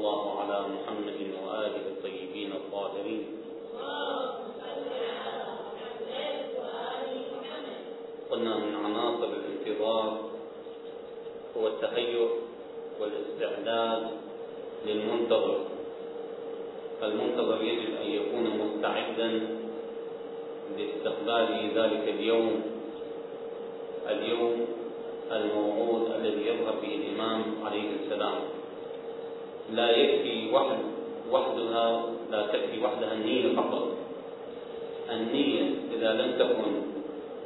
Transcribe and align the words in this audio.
الله 0.00 0.40
على 0.40 0.58
محمد 0.74 1.20
وآله 1.44 1.84
الطيبين 1.92 2.52
الطاهرين. 2.52 3.24
قلنا 8.30 8.54
من 8.56 8.74
عناصر 8.84 9.28
الانتظار 9.28 10.06
هو 11.56 11.64
التهيؤ 11.68 12.28
والاستعداد 13.00 14.02
للمنتظر. 14.86 15.58
المنتظر 17.02 17.62
يجب 17.62 17.90
أن 18.00 18.08
يكون 18.10 18.44
مستعدا 18.56 19.30
لاستقبال 20.78 21.48
ذلك 21.76 22.04
اليوم. 22.08 22.62
اليوم 24.08 24.66
الموعود 25.32 26.04
الذي 26.10 26.42
يظهر 26.46 26.74
فيه 26.80 26.96
الإمام 26.96 27.42
عليه 27.64 27.88
السلام. 28.00 28.59
لا 29.72 29.96
يكفي 29.96 30.52
وحد 30.54 30.78
وحدها 31.32 32.02
لا 32.30 32.46
تكفي 32.46 32.84
وحدها 32.84 33.12
النية 33.12 33.56
فقط 33.56 33.88
النية 35.12 35.70
إذا 35.96 36.12
لم 36.12 36.32
تكن 36.38 36.72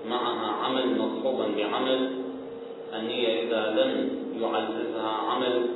معها 0.09 0.47
عمل 0.65 0.98
مصحوبا 0.98 1.47
بعمل 1.57 2.11
النية 2.95 3.43
إذا 3.43 3.71
لم 3.71 4.11
يعززها 4.41 5.09
عمل 5.09 5.67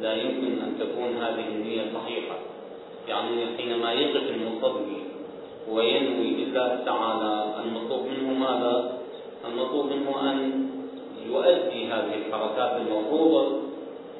لا 0.00 0.14
يمكن 0.14 0.62
أن 0.62 0.74
تكون 0.80 1.16
هذه 1.16 1.48
النية 1.48 1.82
صحيحة 1.94 2.36
يعني 3.08 3.56
حينما 3.56 3.92
يقف 3.92 4.30
المصلي 4.30 5.02
وينوي 5.70 6.30
لله 6.30 6.82
تعالى 6.86 7.54
المطلوب 7.64 8.06
منه 8.06 8.32
ماذا؟ 8.32 8.98
المطلوب 9.48 9.86
منه 9.86 10.30
أن 10.30 10.68
يؤدي 11.26 11.86
هذه 11.86 12.14
الحركات 12.14 12.80
المفروضة 12.80 13.58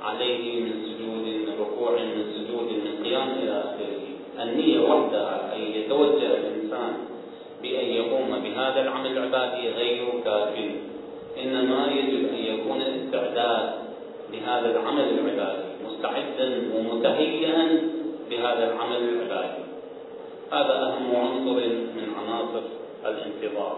عليه 0.03 0.61
من 0.61 0.73
سجود 0.85 1.42
ركوع 1.63 1.91
من 1.91 2.25
سجود 2.35 2.69
من 2.85 3.05
قيام 3.05 3.29
إلى 3.43 3.61
آخره. 3.61 4.03
النية 4.43 4.81
وحدها 4.81 5.57
أن 5.57 5.61
يتوجه 5.61 6.31
الإنسان 6.37 6.93
بأن 7.63 7.85
يقوم 7.85 8.31
بهذا 8.45 8.81
العمل 8.81 9.19
العبادي 9.19 9.69
غير 9.69 9.99
كاف. 10.25 10.55
إنما 11.43 11.87
يجب 11.87 12.29
أن 12.29 12.39
يكون 12.53 12.83
الاستعداد 12.83 13.71
لهذا 14.33 14.69
العمل 14.71 15.05
العبادي 15.09 15.63
مستعدا 15.87 16.49
ومتهيئا 16.75 17.65
بهذا 18.31 18.73
العمل 18.73 18.97
العبادي. 18.97 19.63
هذا 20.53 20.75
أهم 20.83 21.17
عنصر 21.17 21.59
من 21.97 22.07
عناصر 22.19 22.65
الانتظار. 23.07 23.77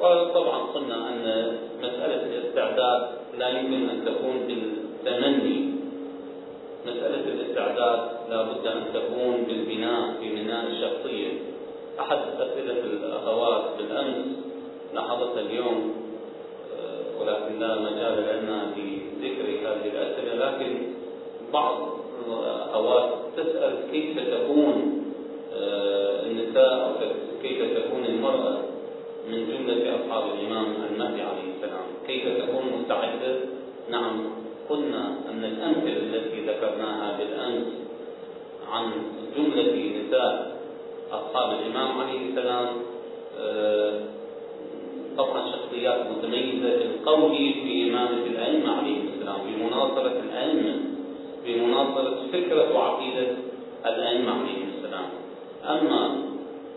وطبعا 0.00 0.58
قلنا 0.58 1.08
أن 1.08 1.24
مسألة 1.82 2.22
الاستعداد 2.22 3.08
لا 3.38 3.48
يمكن 3.48 3.88
أن 3.88 4.04
تكون 4.04 4.36
بالتمني. 4.46 5.70
مسألة 6.86 7.24
الاستعداد 7.34 8.00
لا 8.30 8.42
بد 8.42 8.66
أن 8.66 8.84
تكون 8.94 9.44
بالبناء 9.48 10.14
ببناء 10.22 10.66
الشخصية. 10.66 11.32
أحد 12.00 12.18
أسئلة 12.38 12.80
الأخوات 12.84 13.62
بالأمس 13.78 14.26
لاحظتها 14.94 15.40
اليوم 15.40 15.94
آه، 16.76 17.20
ولكن 17.20 17.60
لا 17.60 17.80
مجال 17.80 18.42
لنا 18.42 18.66
لذكر 18.76 19.68
هذه 19.68 19.88
الأسئلة 19.92 20.34
لكن 20.34 20.76
بعض 21.52 21.76
الأخوات 22.28 23.10
تسأل 23.36 23.74
كيف 23.92 24.18
تكون 24.18 25.02
آه، 25.54 26.22
النساء 26.22 26.74
أو 26.74 26.90
كيف 27.42 27.78
تكون 27.78 28.04
المرأة 28.04 28.58
من 29.28 29.46
جملة 29.46 29.96
أصحاب 29.96 30.24
الإمام 30.34 30.66
المهدي 30.92 31.22
عليه 31.22 31.39
كيف 32.10 32.42
تكون 32.42 32.64
مستعدة؟ 32.80 33.36
نعم 33.90 34.30
قلنا 34.70 35.14
أن 35.30 35.44
الأمثلة 35.44 35.96
التي 35.96 36.40
ذكرناها 36.40 37.18
بالأمس 37.18 37.66
عن 38.72 38.92
جملة 39.36 39.92
نساء 39.98 40.60
أصحاب 41.12 41.58
الإمام 41.60 42.00
عليه 42.00 42.30
السلام 42.30 42.66
آه، 43.40 44.00
طبعا 45.18 45.52
شخصيات 45.52 46.06
متميزة 46.10 46.76
في 47.52 47.90
إمامة 47.90 48.26
الأئمة 48.26 48.78
عليه 48.78 48.96
السلام 49.14 49.36
بمناصرة 49.46 50.20
الأئمة 50.28 50.76
بمناصرة 51.46 52.16
فكرة 52.32 52.74
وعقيدة 52.74 53.26
الأئمة 53.86 54.32
عليه 54.32 54.64
السلام. 54.76 55.08
أما 55.64 56.16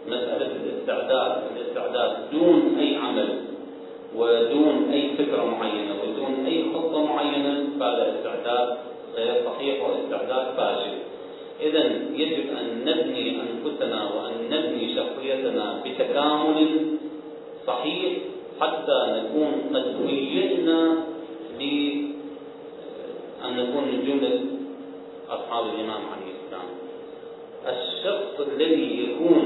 مسألة 0.08 0.52
الاستعداد 0.64 1.44
الاستعداد 1.56 2.18
دون 2.32 2.73
ودون 4.18 4.90
أي 4.94 5.10
فكرة 5.18 5.44
معينة 5.46 5.94
ودون 6.04 6.46
أي 6.46 6.64
خطة 6.74 7.06
معينة 7.06 7.54
فهذا 7.80 8.16
استعداد 8.16 8.78
غير 9.16 9.34
صحيح 9.46 9.76
واستعداد 9.90 10.46
فاشل. 10.58 10.96
إذا 11.62 11.84
يجب 12.16 12.46
أن 12.60 12.66
نبني 12.86 13.26
أنفسنا 13.42 14.00
وأن 14.14 14.34
نبني 14.52 14.96
شخصيتنا 14.96 15.66
بتكامل 15.86 16.70
صحيح 17.68 18.14
حتى 18.62 19.00
نكون 19.10 19.52
قد 19.74 19.86
هيئنا 20.08 20.82
لأن 21.60 22.14
نكون 23.58 23.84
من 23.84 24.00
جملة 24.08 24.40
أصحاب 25.30 25.66
الإمام 25.66 26.02
عليه 26.14 26.32
السلام. 26.40 26.70
الشخص 27.68 28.48
الذي 28.48 29.04
يكون 29.04 29.44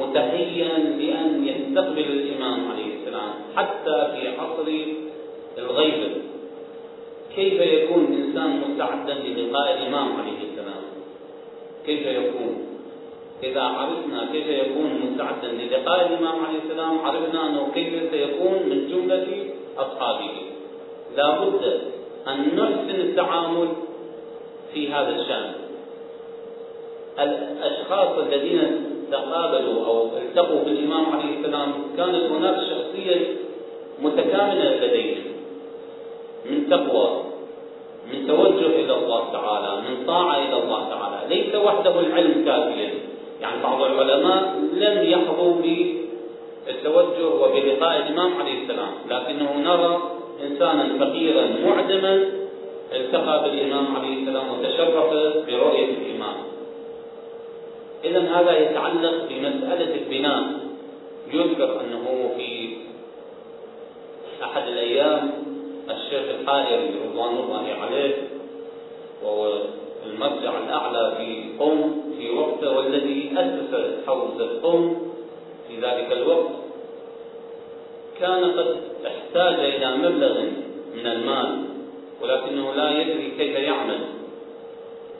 متهيئا 0.00 0.78
لأن 0.78 1.48
يستقبل 1.48 1.98
الإمام 2.00 2.58
عليه 2.70 2.84
السلام 2.84 2.99
حتى 3.56 4.08
في 4.14 4.28
عصر 4.28 4.68
الغيبة 5.58 6.10
كيف 7.36 7.60
يكون 7.60 8.04
الإنسان 8.04 8.60
مستعدا 8.60 9.14
للقاء 9.14 9.78
الإمام 9.78 10.16
عليه 10.16 10.38
السلام؟ 10.50 10.82
كيف 11.86 12.06
يكون؟ 12.06 12.66
إذا 13.42 13.62
عرفنا 13.62 14.28
كيف 14.32 14.46
يكون 14.46 15.00
مستعدا 15.04 15.48
للقاء 15.48 16.06
الإمام 16.06 16.44
عليه 16.44 16.58
السلام 16.64 16.98
عرفنا 16.98 17.46
أنه 17.48 17.68
كيف 17.74 18.10
سيكون 18.10 18.52
من 18.52 18.88
جملة 18.90 19.26
أصحابه. 19.78 20.30
لا 21.16 21.40
بد 21.40 21.80
أن 22.28 22.56
نحسن 22.56 23.00
التعامل 23.00 23.68
في 24.74 24.92
هذا 24.92 25.16
الشأن. 25.20 25.52
الأشخاص 27.18 28.18
الذين 28.18 28.89
تقابلوا 29.10 29.86
أو 29.86 30.08
التقوا 30.16 30.64
بالإمام 30.64 31.04
عليه 31.12 31.38
السلام 31.38 31.72
كانت 31.96 32.32
هناك 32.32 32.56
شخصية 32.70 33.26
متكاملة 34.02 34.86
لديهم 34.86 35.24
من 36.50 36.70
تقوى 36.70 37.22
من 38.12 38.26
توجه 38.26 38.66
إلى 38.66 38.94
الله 38.94 39.32
تعالى 39.32 39.82
من 39.88 40.06
طاعة 40.06 40.36
إلى 40.36 40.62
الله 40.62 40.88
تعالى. 40.88 41.34
ليس 41.34 41.54
وحده 41.54 42.00
العلم 42.00 42.44
كافيا. 42.44 42.90
يعني 43.40 43.62
بعض 43.62 43.82
العلماء 43.82 44.54
لم 44.72 45.10
يحظوا 45.10 45.54
بالتوجه 45.62 47.26
وبلقاء 47.26 47.96
الإمام 47.96 48.30
عليه 48.40 48.62
السلام. 48.62 48.92
لكنه 49.10 49.50
نرى 49.58 50.02
إنسانا 50.46 50.84
فقيرا 51.00 51.44
معدما 51.66 52.24
التقى 52.92 53.44
بالإمام 53.44 53.96
عليه 53.96 54.22
السلام 54.22 54.44
وتشرف 54.52 55.10
برؤية 55.46 55.90
الإمام. 56.00 56.36
إذا 58.04 58.20
هذا 58.20 58.58
يتعلق 58.58 59.28
بمسألة 59.28 59.94
البناء. 59.94 60.70
يذكر 61.32 61.80
أنه 61.80 62.30
في 62.36 62.76
أحد 64.42 64.68
الأيام 64.68 65.32
الشيخ 65.90 66.22
الحائري 66.40 66.94
رضوان 67.06 67.36
الله 67.36 67.66
عليه 67.82 68.14
وهو 69.22 69.52
المرجع 70.06 70.58
الأعلى 70.58 71.14
في 71.18 71.58
قوم 71.58 72.02
في 72.18 72.30
وقته 72.30 72.76
والذي 72.76 73.32
أسس 73.36 74.06
حوزة 74.06 74.62
قوم 74.62 75.12
في 75.68 75.76
ذلك 75.76 76.12
الوقت 76.12 76.50
كان 78.20 78.44
قد 78.44 78.76
احتاج 79.06 79.54
إلى 79.54 79.96
مبلغ 79.96 80.40
من 80.94 81.06
المال 81.06 81.64
ولكنه 82.22 82.74
لا 82.74 83.00
يدري 83.00 83.32
كيف 83.38 83.56
يعمل. 83.56 83.98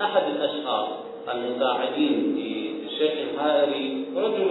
أحد 0.02 0.22
الأشخاص 0.36 0.88
المساعدين 1.34 2.34
للشيخ 3.00 3.18
الحائري 3.34 4.04
رجل 4.16 4.50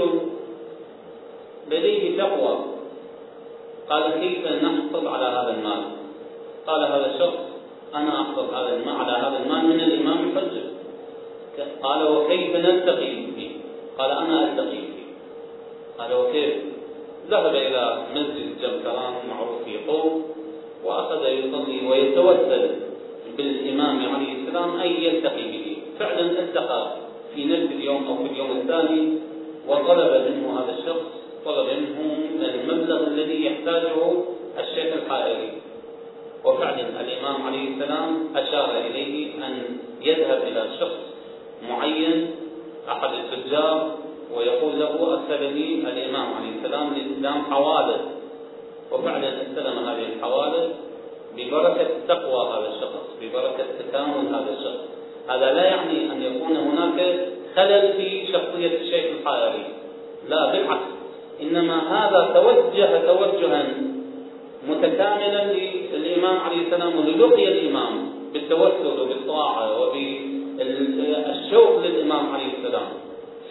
لديه 1.72 2.18
تقوى. 2.18 2.56
قال 3.90 4.04
كيف 4.22 4.48
نحصل 4.48 5.08
على 5.08 5.26
هذا 5.26 5.56
المال؟ 5.58 5.82
قال 6.68 6.82
هذا 6.84 7.14
الشخص 7.14 7.40
أنا 7.96 8.22
أحصل 8.22 8.46
هذا 8.56 8.76
المال 8.76 8.96
على 8.96 9.12
هذا 9.12 9.38
المال 9.44 9.66
من 9.66 9.80
الإمام 9.80 10.30
الحجة 10.30 10.64
قال 11.84 12.08
وكيف 12.08 12.56
نلتقي 12.56 13.16
به؟ 13.38 13.52
قال 13.98 14.12
أنا 14.12 14.44
ألتقي 14.44 14.78
به. 14.78 15.06
قال 16.00 16.14
وكيف؟ 16.14 16.56
ذهب 17.30 17.56
إلى 17.56 18.04
مسجد 18.16 18.48
جبكران 18.62 19.14
معروف 19.30 19.64
في 19.66 19.78
قوم 19.88 20.26
وأخذ 20.86 21.26
يصلي 21.26 21.88
ويتوسل 21.90 22.76
بالإمام 23.38 24.16
عليه 24.16 24.34
السلام 24.34 24.80
أن 24.80 24.88
يلتقي 24.88 25.44
به. 25.44 25.78
فعلا 26.00 26.40
التقى 26.40 27.09
في 27.36 27.46
نفس 27.46 27.72
اليوم 27.72 28.08
أو 28.08 28.16
في 28.16 28.34
اليوم 28.34 28.52
الثاني 28.52 29.18
وطلب 29.68 30.32
منه 30.32 30.60
هذا 30.60 30.76
الشخص 30.80 31.06
طلب 31.46 31.68
منه 31.68 32.00
المبلغ 32.42 33.08
الذي 33.08 33.46
يحتاجه 33.46 33.96
الشيخ 34.60 34.94
الحائري. 34.94 35.52
وفعلا 36.46 37.02
الإمام 37.02 37.42
عليه 37.48 37.70
السلام 37.70 38.28
أشار 38.36 38.78
إليه 38.78 39.46
أن 39.48 39.78
يذهب 40.02 40.42
إلى 40.48 40.66
شخص 40.80 41.00
معين 41.70 42.32
أحد 42.90 43.10
التجار 43.14 43.98
ويقول 44.36 44.80
له 44.80 45.14
أرسلني 45.14 45.76
الإمام 45.76 46.34
عليه 46.34 46.50
السلام 46.58 46.94
لإسلام 46.94 47.44
حوادث. 47.52 48.02
وفعلا 48.92 49.42
استلم 49.42 49.78
هذه 49.86 50.06
الحوادث 50.16 50.70
ببركة 51.38 51.88
تقوى 52.08 52.48
هذا 52.48 52.68
الشخص 52.76 53.06
ببركة 53.22 53.66
تكامل 53.80 54.28
هذا 54.28 54.56
الشخص. 54.60 54.99
هذا 55.30 55.54
لا 55.54 55.64
يعني 55.66 56.12
أن 56.12 56.22
يكون 56.22 56.58
هناك 56.58 57.00
خلل 57.56 57.94
في 57.98 58.28
شخصية 58.34 58.78
الشيخ 58.82 59.06
الحائري 59.20 59.66
لا 60.30 60.52
بالعكس. 60.52 60.90
إنما 61.42 61.78
هذا 61.96 62.22
توجه 62.34 62.92
توجها 63.06 63.64
متكاملا 64.70 65.54
للإمام 65.94 66.38
عليه 66.38 66.62
السلام 66.66 66.98
وللقي 66.98 67.48
الإمام 67.48 67.94
بالتوسل 68.34 69.02
وبالطاعة 69.02 69.82
وبالشوق 69.82 71.72
للإمام 71.86 72.24
عليه 72.34 72.50
السلام. 72.58 72.90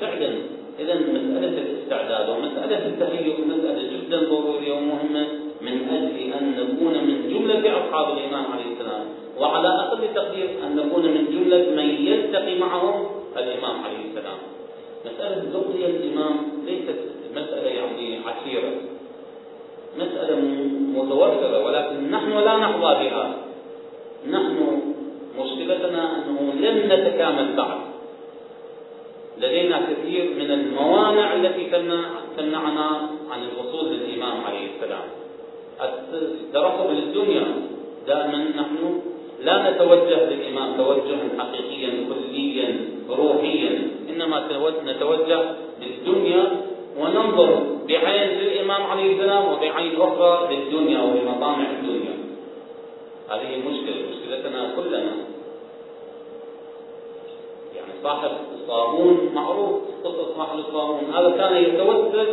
فعلا 0.00 0.30
إذا 0.78 0.94
مسألة 0.94 1.54
الاستعداد 1.62 2.28
ومسألة 2.28 2.86
التهيؤ 2.86 3.34
مسألة 3.46 3.82
جدا 3.92 4.18
ضرورية 4.30 4.72
ومهمة 4.72 5.26
من 5.60 5.88
أجل 5.90 6.16
أن 6.38 6.44
نكون 6.58 6.94
من 7.08 7.16
جملة 7.32 7.78
أصحاب 7.78 8.18
الإمام 8.18 8.44
عليه 8.52 8.72
السلام. 8.72 9.04
وعلى 9.40 9.68
أقل 9.68 10.14
تقدير 10.14 10.48
أن 10.66 10.76
نكون 10.76 11.04
من 11.04 11.24
جملة 11.30 11.70
من 11.76 11.88
يلتقي 12.06 12.58
معهم 12.58 13.06
الإمام 13.36 13.84
عليه 13.84 14.10
السلام. 14.10 14.38
مسألة 15.06 15.42
لقي 15.54 15.90
الإمام 15.90 16.36
ليست 16.66 16.98
مسألة 17.36 17.68
يعني 17.68 18.18
عسيرة 18.26 18.72
مسألة 19.98 20.36
متوفرة 20.94 21.66
ولكن 21.66 22.10
نحن 22.10 22.32
لا 22.38 22.56
نحظى 22.56 22.90
بها. 23.04 23.34
نحن 24.30 24.58
مشكلتنا 25.38 26.02
أنه 26.16 26.52
لم 26.60 26.76
نتكامل 26.92 27.56
بعد. 27.56 27.78
لدينا 29.38 29.80
كثير 29.90 30.34
من 30.38 30.50
الموانع 30.50 31.34
التي 31.34 31.64
تمنعنا 32.36 32.88
عن 33.30 33.40
الوصول 33.48 33.86
للإمام 33.94 34.44
عليه 34.44 34.66
السلام. 34.74 35.06
الترقب 36.12 36.90
للدنيا 36.90 37.46
دائما 38.06 38.38
نتوجه 39.78 40.20
للإمام 40.30 40.76
توجها 40.76 41.24
حقيقيا 41.38 41.90
كليا 42.10 42.68
روحيا. 43.10 43.72
إنما 44.10 44.36
نتوجه 44.86 45.40
للدنيا 45.82 46.42
وننظر 46.98 47.50
بعين 47.88 48.28
للإمام 48.38 48.82
عليه 48.82 49.12
السلام 49.14 49.52
وبعين 49.52 50.00
أخرى 50.00 50.32
للدنيا 50.50 51.00
ولمطامع 51.02 51.66
الدنيا. 51.70 52.14
هذه 53.30 53.50
مشكلة 53.68 53.98
مشكلتنا 54.10 54.70
كلنا. 54.76 55.12
يعني 57.76 57.92
صاحب 58.02 58.30
الصابون 58.54 59.30
معروف 59.34 59.70
قصة 60.04 60.26
صاحب 60.36 60.58
الصابون. 60.58 61.14
هذا 61.14 61.30
كان 61.30 61.56
يتوسل 61.62 62.26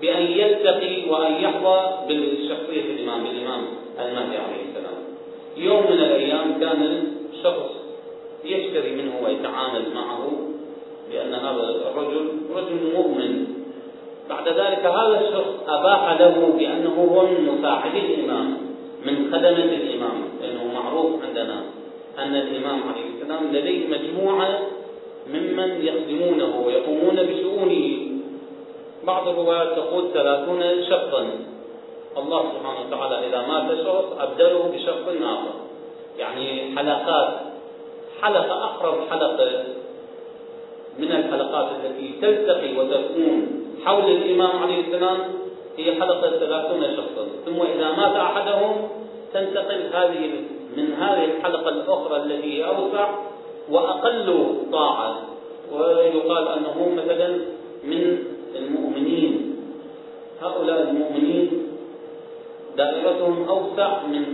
بأن 0.00 0.22
يلتقي 0.22 1.10
وأن 1.10 1.32
يحظى 1.32 1.78
بالشخصية 2.08 2.84
الإمام 2.94 3.24
بالإمام 3.24 3.62
المهدي 3.98 4.36
عليه 4.36 4.51
يوم 5.64 5.82
من 5.90 5.98
الأيام 5.98 6.60
كان 6.60 7.04
الشخص 7.32 7.70
يشتري 8.44 8.90
منه 8.96 9.12
ويتعامل 9.24 9.94
معه 9.94 10.30
لأن 11.12 11.34
هذا 11.34 11.90
الرجل 11.90 12.28
رجل 12.54 12.92
مؤمن. 12.94 13.46
بعد 14.28 14.48
ذلك 14.48 14.84
هذا 14.86 15.20
الشخص 15.20 15.52
أباح 15.68 16.20
له 16.20 16.54
بأنه 16.58 17.08
هو 17.10 17.26
من 17.26 17.58
مساعدي 17.58 17.98
الإمام 17.98 18.56
من 19.06 19.32
خدمة 19.32 19.72
الإمام 19.80 20.18
لأنه 20.42 20.64
معروف 20.74 21.10
عندنا 21.24 21.60
أن 22.18 22.34
الإمام 22.34 22.80
عليه 22.88 23.06
السلام 23.14 23.52
لديه 23.52 23.88
مجموعة 23.88 24.58
ممن 25.34 25.84
يخدمونه 25.86 26.60
ويقومون 26.66 27.16
بشؤونه. 27.16 27.98
بعض 29.04 29.28
الروايات 29.28 29.76
تقول 29.76 30.04
ثلاثون 30.14 30.62
شخصا. 30.90 31.26
الله 32.18 32.42
سبحانه 32.54 32.80
وتعالى 32.86 33.26
إذا 33.26 33.40
مات 33.46 33.78
شخص 33.84 34.04
أبدله 34.20 34.62
بشخص 34.74 35.06
آخر. 35.08 35.54
يعني 36.18 36.76
حلقات 36.76 37.28
حلقة 38.22 38.64
أقرب 38.64 38.94
حلقة 39.10 39.64
من 40.98 41.12
الحلقات 41.12 41.66
التي 41.84 42.14
تلتقي 42.22 42.76
وتكون 42.76 43.62
حول 43.84 44.10
الإمام 44.10 44.62
عليه 44.62 44.80
السلام 44.80 45.18
هي 45.76 46.00
حلقة 46.00 46.30
ثلاثون 46.30 46.82
شخصا. 46.96 47.24
ثم 47.46 47.60
إذا 47.62 47.88
مات 47.92 48.16
أحدهم 48.16 48.88
تنتقل 49.34 49.80
هذه 49.92 50.30
من 50.76 50.92
هذه 50.92 51.24
الحلقة 51.24 51.68
الأخرى 51.68 52.16
التي 52.16 52.64
أوسع 52.64 53.08
وأقل 53.70 54.54
طاعة. 54.72 55.16
ويقال 55.72 56.48
أنه 56.48 56.92
مثلا 56.96 57.28
من 57.84 58.24
المؤمنين. 58.56 59.56
هؤلاء 60.42 60.82
المؤمنين 60.82 61.41
دائرتهم 62.76 63.48
أوسع 63.48 64.06
من 64.06 64.24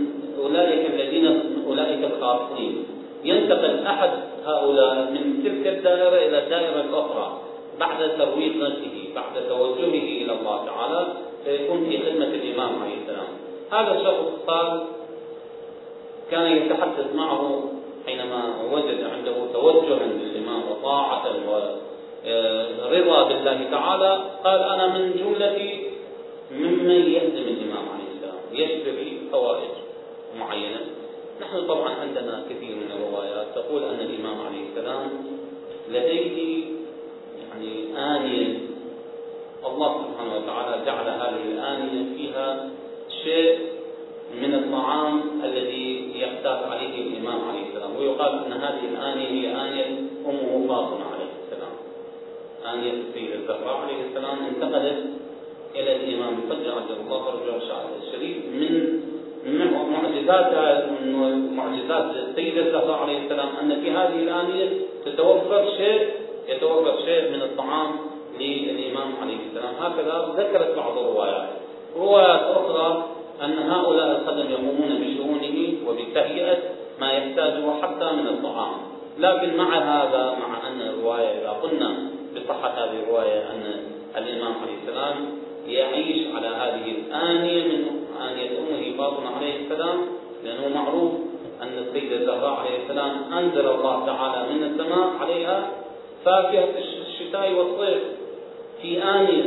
أولئك 0.43 0.85
الذين 0.93 1.39
أولئك 1.67 2.03
الخاصين 2.03 2.83
ينتقل 3.23 3.85
أحد 3.85 4.09
هؤلاء 4.45 4.95
من 5.11 5.43
تلك 5.43 5.67
الدائرة 5.77 6.15
إلى 6.27 6.43
الدائرة 6.43 6.81
الأخرى 6.81 7.41
بعد 7.79 8.17
ترويض 8.17 8.55
نفسه 8.63 9.09
بعد 9.15 9.47
توجهه 9.49 10.23
إلى 10.23 10.33
الله 10.39 10.65
تعالى 10.65 11.07
سيكون 11.45 11.85
في 11.89 11.97
خدمة 11.97 12.25
الإمام 12.25 12.71
عليه 12.81 12.95
السلام. 13.01 13.27
هذا 13.71 13.99
الشخص 13.99 14.25
قال 14.47 14.81
كان 16.31 16.45
يتحدث 16.57 17.15
معه 17.15 17.63
حينما 18.05 18.53
وجد 18.71 19.03
عنده 19.03 19.33
توجها 19.53 19.99
للإمام 20.05 20.61
وطاعة 20.71 21.23
ورضا 21.47 23.23
بالله 23.27 23.67
تعالى 23.71 24.19
قال 24.43 24.59
أنا 24.63 24.87
من 24.97 25.11
جملة 25.19 25.79
ممن 26.51 27.11
يخدم 27.11 27.45
الإمام 27.47 27.68
يشتري 28.59 29.21
فوائد 29.31 29.69
معينة. 30.39 30.79
نحن 31.41 31.67
طبعا 31.67 31.89
عندنا 31.93 32.43
كثير 32.49 32.75
من 32.75 32.91
الروايات 32.91 33.47
تقول 33.55 33.83
أن 33.83 33.99
الإمام 33.99 34.47
عليه 34.47 34.63
السلام 34.69 35.09
لديه 35.89 36.65
يعني 37.39 37.73
آنية. 37.97 38.59
الله 39.65 40.03
سبحانه 40.03 40.35
وتعالى 40.37 40.85
جعل 40.85 41.07
هذه 41.07 41.43
الآنية 41.51 42.17
فيها 42.17 42.69
شيء 43.23 43.59
من 44.41 44.53
الطعام 44.53 45.21
الذي 45.43 46.11
يحتاج 46.15 46.63
عليه 46.63 47.07
الإمام 47.07 47.49
عليه 47.49 47.69
السلام. 47.69 47.95
ويقال 47.95 48.45
أن 48.45 48.53
هذه 48.53 48.85
الآنية 48.91 49.27
هي 49.27 49.61
آنية 49.61 49.85
أمه 50.25 50.67
فاطمة 50.67 51.05
عليه 51.13 51.31
السلام. 51.43 51.75
آنية 52.73 52.93
السيدة 52.93 53.35
الزهراء 53.35 53.77
عليه 53.77 54.03
السلام 54.09 54.37
انتقلت 54.45 55.18
إلى 55.75 55.95
الإمام. 55.95 56.33
الفجر 56.43 56.71
عجل 56.71 56.95
الله 57.05 57.19
فرجه 57.23 57.55
الشريف 58.07 58.37
من 59.45 59.71
معجزات 59.91 60.51
معجزات 61.55 62.15
السيدة 62.15 62.61
الزهراء 62.61 62.99
عليه 62.99 63.17
السلام 63.25 63.49
أن 63.61 63.81
في 63.81 63.91
هذه 63.91 64.23
الآنية 64.23 64.69
تتوفر 65.05 65.65
شيء 65.77 66.09
يتوفر 66.47 66.95
شيء 67.05 67.31
من 67.31 67.41
الطعام 67.41 67.91
للإمام 68.39 69.13
عليه 69.21 69.37
السلام. 69.49 69.73
هكذا 69.79 70.35
ذكرت 70.37 70.75
بعض 70.75 70.97
الروايات. 70.97 71.49
روايات 71.95 72.41
أخرى 72.41 73.07
أن 73.43 73.57
هؤلاء 73.57 74.21
الخدم 74.21 74.51
يقومون 74.51 74.91
بشؤونه 75.01 75.57
وبتهيئة 75.87 76.57
ما 77.01 77.11
يحتاجه 77.11 77.81
حتى 77.81 78.11
من 78.15 78.27
الطعام. 78.27 78.77
لكن 79.19 79.57
مع 79.57 79.77
هذا 79.77 80.37
مع 80.39 80.67
أن 80.67 80.81
الرواية 80.81 81.41
إذا 81.41 81.49
قلنا 81.49 81.95
بصحة 82.35 82.69
هذه 82.69 83.03
الرواية 83.03 83.39
أن 83.51 83.63
الإمام 84.17 84.53
عليه 84.63 84.75
السلام 84.83 85.15
يعيش 85.69 86.27
على 86.35 86.47
هذه 86.47 86.91
الآنية 86.91 87.63
من 87.63 87.85
آنية 88.21 88.49
أمه 88.59 88.97
فاطمة 88.97 89.35
عليه 89.35 89.55
السلام 89.65 89.97
لأنه 90.43 90.67
معروف 90.75 91.11
أن 91.61 91.77
السيدة 91.77 92.15
الزهراء 92.15 92.59
عليه 92.59 92.83
السلام 92.83 93.33
أنزل 93.33 93.67
الله 93.67 94.05
تعالى 94.05 94.53
من 94.53 94.63
السماء 94.63 95.09
عليها 95.21 95.71
فاكهة 96.25 96.69
الشتاء 97.07 97.51
والصيف 97.53 98.03
في 98.81 99.03
آنية 99.03 99.43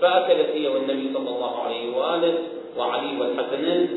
فأكلت 0.00 0.48
هي 0.54 0.68
والنبي 0.68 1.10
صلى 1.14 1.28
الله 1.28 1.62
عليه 1.62 1.96
وآله 1.96 2.34
وعلي 2.78 3.20
والحسنين 3.20 3.88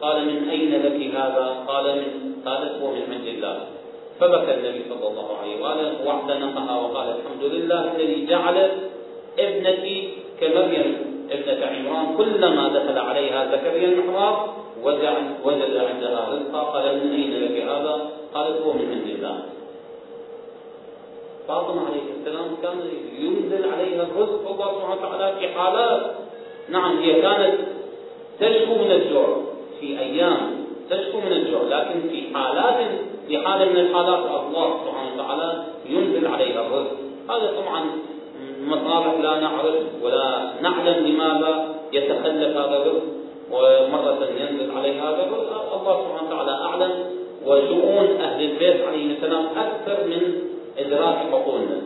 قال 0.00 0.26
من 0.26 0.48
أين 0.48 0.82
لك 0.82 1.14
هذا؟ 1.14 1.64
قال 1.68 1.96
من 1.96 2.34
قالت 2.46 2.82
هو 2.82 2.90
من 2.90 3.02
عند 3.10 3.26
الله 3.26 3.60
فبكى 4.20 4.54
النبي 4.54 4.84
صلى 4.88 5.08
الله 5.08 5.36
عليه 5.36 5.62
وآله 5.62 6.06
واعتنقها 6.06 6.80
وقال 6.80 7.08
الحمد 7.08 7.44
لله 7.54 7.92
الذي 7.96 8.26
جعل 8.26 8.70
ابنتي 9.38 10.08
كمريم 10.40 11.10
ابنة 11.30 11.66
عمران 11.66 12.16
كلما 12.16 12.68
دخل 12.68 12.98
عليها 12.98 13.46
زكريا 13.52 13.88
المحراب 13.88 14.36
وجد 15.44 15.76
عندها 15.76 16.28
رزقا 16.32 16.60
قال 16.60 16.96
من 16.96 17.12
أين 17.12 17.44
لك 17.44 17.62
هذا؟ 17.62 18.10
قالت 18.34 18.62
هو 18.62 18.72
من 18.72 18.88
عند 18.92 19.08
الله. 19.14 19.42
فاطمة 21.48 21.82
عليه 21.86 22.00
السلام 22.20 22.56
كان 22.62 22.78
ينزل 23.18 23.72
عليها 23.72 24.02
الرزق 24.02 24.50
الله 24.50 24.72
سبحانه 24.74 25.00
وتعالى 25.00 25.40
في 25.40 25.48
حالات. 25.48 26.02
نعم 26.68 26.98
هي 26.98 27.22
كانت 27.22 27.54
تشكو 28.40 28.74
من 28.74 28.90
الجوع 28.92 29.36
في 29.80 29.98
أيام 29.98 30.66
تشكو 30.90 31.18
من 31.18 31.32
الجوع 31.32 31.62
لكن 31.62 32.08
في 32.08 32.34
حالات 32.34 32.90
في 33.28 33.38
حالة 33.38 33.64
من 33.64 33.76
الحالات 33.76 34.18
الله 34.18 34.80
سبحانه 34.84 35.14
وتعالى 35.14 35.64
ينزل 35.88 36.26
عليها 36.26 36.66
الرزق. 36.66 36.96
هذا 37.30 37.52
طبعا 37.60 37.84
مصالح 38.60 39.14
لا 39.22 39.40
نعرف 39.40 39.74
ولا 40.02 40.52
نعلم 40.62 41.06
لماذا 41.06 41.74
يتخلف 41.92 42.56
هذا 42.56 42.76
الرزق 42.76 43.02
ومرة 43.50 44.28
ينزل 44.40 44.70
عليه 44.76 45.02
هذا 45.02 45.24
الرزق 45.24 45.72
الله 45.80 46.04
سبحانه 46.04 46.28
وتعالى 46.28 46.50
أعلم. 46.50 46.92
وشؤون 47.46 48.20
أهل 48.20 48.50
البيت 48.50 48.84
عليه 48.84 49.16
السلام 49.16 49.46
أكثر 49.56 50.06
من 50.06 50.22
إدراك 50.78 51.16
عقولنا 51.32 51.80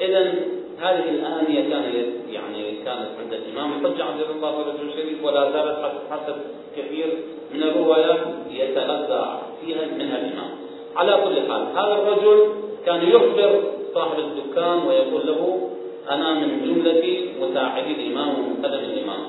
إذا 0.00 0.34
هذه 0.80 1.08
الآنية 1.10 1.70
كانت 1.70 1.94
يعني 2.30 2.72
كانت 2.84 3.08
عند 3.20 3.32
الإمام. 3.32 3.70
حجة 3.72 4.04
عبد 4.04 4.20
الله 4.36 4.58
ورجل 4.58 4.88
الشريف 4.88 5.24
ولا 5.24 5.50
زالت 5.50 5.78
حسب 6.10 6.36
كثير 6.76 7.06
من 7.54 7.62
الروايات 7.62 8.20
يتغذى 8.50 9.38
فيها 9.60 9.86
منها 9.98 10.18
الإمام. 10.18 10.50
على 10.96 11.12
كل 11.24 11.50
حال 11.50 11.62
هذا 11.76 12.02
الرجل 12.02 12.48
كان 12.86 13.08
يخبر 13.08 13.62
صاحب 13.94 14.18
الدكان 14.18 14.78
ويقول 14.86 15.26
له 15.26 15.70
أنا 16.10 16.34
من 16.34 16.48
جملة 16.64 17.04
مساعدي 17.40 17.92
الإمام 17.92 18.28
ومقدم 18.28 18.78
الإمام. 18.78 19.20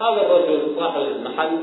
هذا 0.00 0.20
الرجل 0.26 0.58
صاحب 0.78 1.00
المحل 1.00 1.58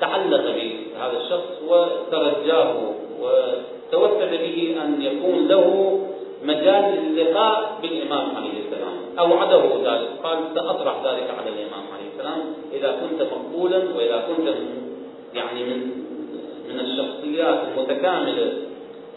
تعلق 0.00 0.42
بهذا 0.42 1.16
الشخص 1.24 1.62
وترجاه 1.68 2.74
وتوسل 3.20 4.38
به 4.38 4.76
أن 4.84 5.02
يكون 5.02 5.48
له 5.48 5.98
مجال 6.44 6.98
اللقاء 6.98 7.78
بالإمام 7.82 8.36
عليه 8.36 8.54
السلام. 8.66 8.96
أوعده 9.18 9.62
ذلك 9.84 10.08
قال 10.22 10.38
سأطرح 10.54 10.94
ذلك 11.04 11.30
على 11.38 11.48
الإمام 11.48 11.84
عليه 11.94 12.08
السلام 12.14 12.38
إذا 12.72 13.00
كنت 13.00 13.28
مقبولا 13.32 13.78
وإذا 13.96 14.24
كنت 14.28 14.54
يعني 15.34 15.64
من 15.64 15.90
من 16.68 16.80
الشخصيات 16.80 17.58
المتكاملة 17.68 18.52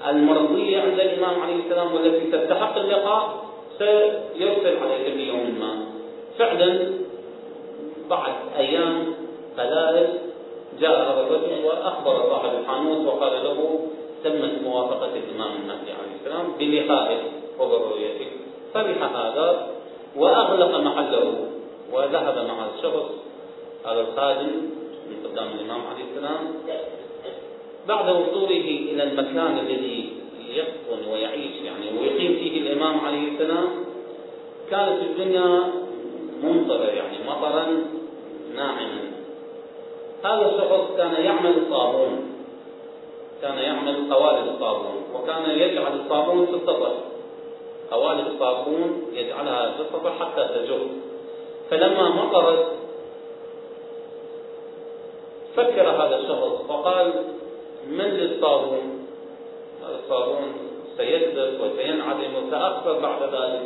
المرضية 0.10 0.82
عند 0.82 1.00
الإمام 1.00 1.42
عليه 1.42 1.56
السلام 1.66 1.94
والتي 1.94 2.32
تستحق 2.32 2.78
اللقاء 2.78 3.49
سيرسل 3.80 4.78
عليك 4.78 5.14
في 5.14 5.28
يوم 5.28 5.56
ما 5.60 5.86
فعلا 6.38 6.92
بعد 8.10 8.34
أيام 8.58 9.14
قلائل 9.58 10.08
جاء 10.80 10.92
هذا 10.92 11.22
الرجل 11.22 11.66
وأخبر 11.66 12.30
صاحب 12.30 12.50
الحانوت 12.60 13.08
وقال 13.08 13.44
له 13.44 13.80
تمت 14.24 14.64
موافقة 14.64 15.12
الإمام 15.16 15.52
المهدي 15.62 15.92
عليه 15.92 16.16
السلام 16.20 16.46
بلقائه 16.60 17.20
وبرؤيته 17.60 18.28
فرح 18.74 19.16
هذا 19.16 19.68
وأغلق 20.16 20.78
محله 20.78 21.34
وذهب 21.94 22.46
مع 22.48 22.66
الشخص 22.76 23.06
هذا 23.86 24.02
الخادم 24.02 24.52
من 25.10 25.30
قدام 25.30 25.48
الإمام 25.48 25.82
عليه 25.88 26.04
السلام. 26.12 26.54
بعد 27.88 28.10
وصوله 28.10 28.66
إلى 28.92 29.04
المكان 29.04 29.60
الذي 29.60 30.10
يسكن 30.50 31.12
ويعيش 31.12 31.56
يعني 31.66 32.00
ويقيم 32.00 32.36
فيه 32.36 32.59
الإمام 32.80 33.06
عليه 33.06 33.32
السلام 33.32 33.70
كانت 34.72 35.02
الدنيا 35.02 35.64
ممطرة 36.44 36.86
يعني 36.86 37.18
مطرا 37.28 37.66
ناعما. 38.56 39.12
هذا 40.24 40.46
الشخص 40.52 40.98
كان 40.98 41.24
يعمل 41.24 41.58
الصابون 41.58 42.34
كان 43.42 43.58
يعمل 43.58 44.14
قوالب 44.14 44.48
الصابون 44.56 45.04
وكان 45.14 45.50
يجعل 45.50 46.00
الصابون 46.00 46.46
في 46.46 46.56
السطح. 46.56 46.92
قوالب 47.92 48.28
الصابون 48.28 49.04
يجعلها 49.14 49.72
في 49.72 49.82
السطح 49.82 50.20
حتى 50.20 50.48
تجر. 50.56 50.80
فلما 51.70 52.10
مطرت 52.10 52.66
فكر 55.56 55.90
هذا 55.90 56.16
الشخص 56.16 56.70
وقال 56.70 57.14
من 57.88 58.06
للصابون؟ 58.06 59.06
الصابون 60.04 60.69
سيسلك 61.00 61.60
وسينعدم 61.62 62.32
وسأخسر 62.36 63.00
بعد 63.00 63.22
ذلك 63.24 63.62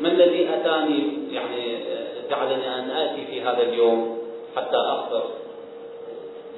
ما 0.00 0.08
الذي 0.08 0.48
أتاني 0.54 1.02
يعني 1.32 1.78
جعلني 2.30 2.74
أن 2.74 2.90
آتي 2.90 3.26
في 3.26 3.42
هذا 3.42 3.62
اليوم 3.62 4.18
حتى 4.56 4.76
أخسر 4.76 5.22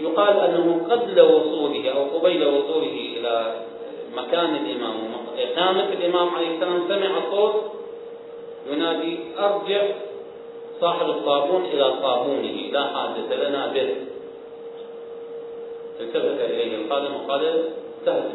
يقال 0.01 0.41
أنه 0.41 0.87
قبل 0.91 1.21
وصوله 1.21 1.91
أو 1.91 2.19
قبيل 2.19 2.47
وصوله 2.47 2.97
إلى 3.17 3.55
مكان 4.17 4.55
الإمام. 4.55 4.95
وإقامة 5.33 5.89
الإمام 5.93 6.29
عليه 6.29 6.55
السلام 6.55 6.89
سمع 6.89 7.31
صوت 7.31 7.55
ينادي 8.71 9.19
أرجع 9.39 9.83
صاحب 10.81 11.11
الصابون 11.11 11.65
إلى 11.65 11.93
صابونه 12.03 12.71
لا 12.73 12.85
حاجة 12.87 13.49
لنا 13.49 13.67
به. 13.67 13.97
التفت 16.01 16.41
إليه 16.41 16.77
الخادم 16.77 17.15
وقال 17.15 17.65
انتهت 18.01 18.31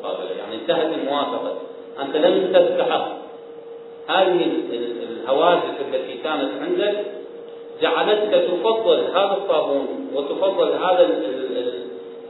المقابلة 0.00 0.30
يعني 0.38 0.54
انتهت 0.54 0.98
الموافقة. 0.98 1.52
أنت 2.02 2.16
لم 2.16 2.52
تستحق 2.52 3.08
هذه 4.08 4.52
الهواجس 5.10 5.74
التي 5.80 6.18
كانت 6.24 6.50
عندك 6.62 7.04
جعلتك 7.82 8.30
تفضل 8.30 8.98
هذا 8.98 9.38
الصابون 9.42 9.86
وتفضل 10.14 10.72
هذا 10.72 11.08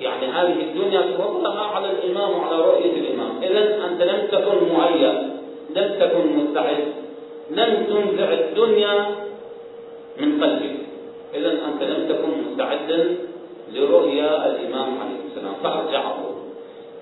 يعني 0.00 0.26
هذه 0.26 0.62
الدنيا 0.62 1.00
تفضلها 1.00 1.60
على 1.60 1.90
الإمام 1.90 2.30
وعلى 2.30 2.56
رؤية 2.56 2.92
الإمام. 2.92 3.42
إذا 3.42 3.86
أنت 3.86 4.02
لم 4.02 4.26
تكن 4.32 4.74
مهيأ 4.74 5.40
لم 5.76 5.94
تكن 6.00 6.36
مستعد. 6.36 6.84
لم 7.50 7.86
تنزع 7.88 8.32
الدنيا 8.32 9.06
من 10.20 10.42
قلبك. 10.42 10.76
إذا 11.34 11.50
أنت 11.50 11.82
لم 11.82 12.08
تكن 12.08 12.28
مستعدا 12.50 13.16
لرؤيا 13.74 14.46
الإمام 14.46 14.98
عليه 15.00 15.20
السلام. 15.30 15.54
فأرجعه. 15.62 16.30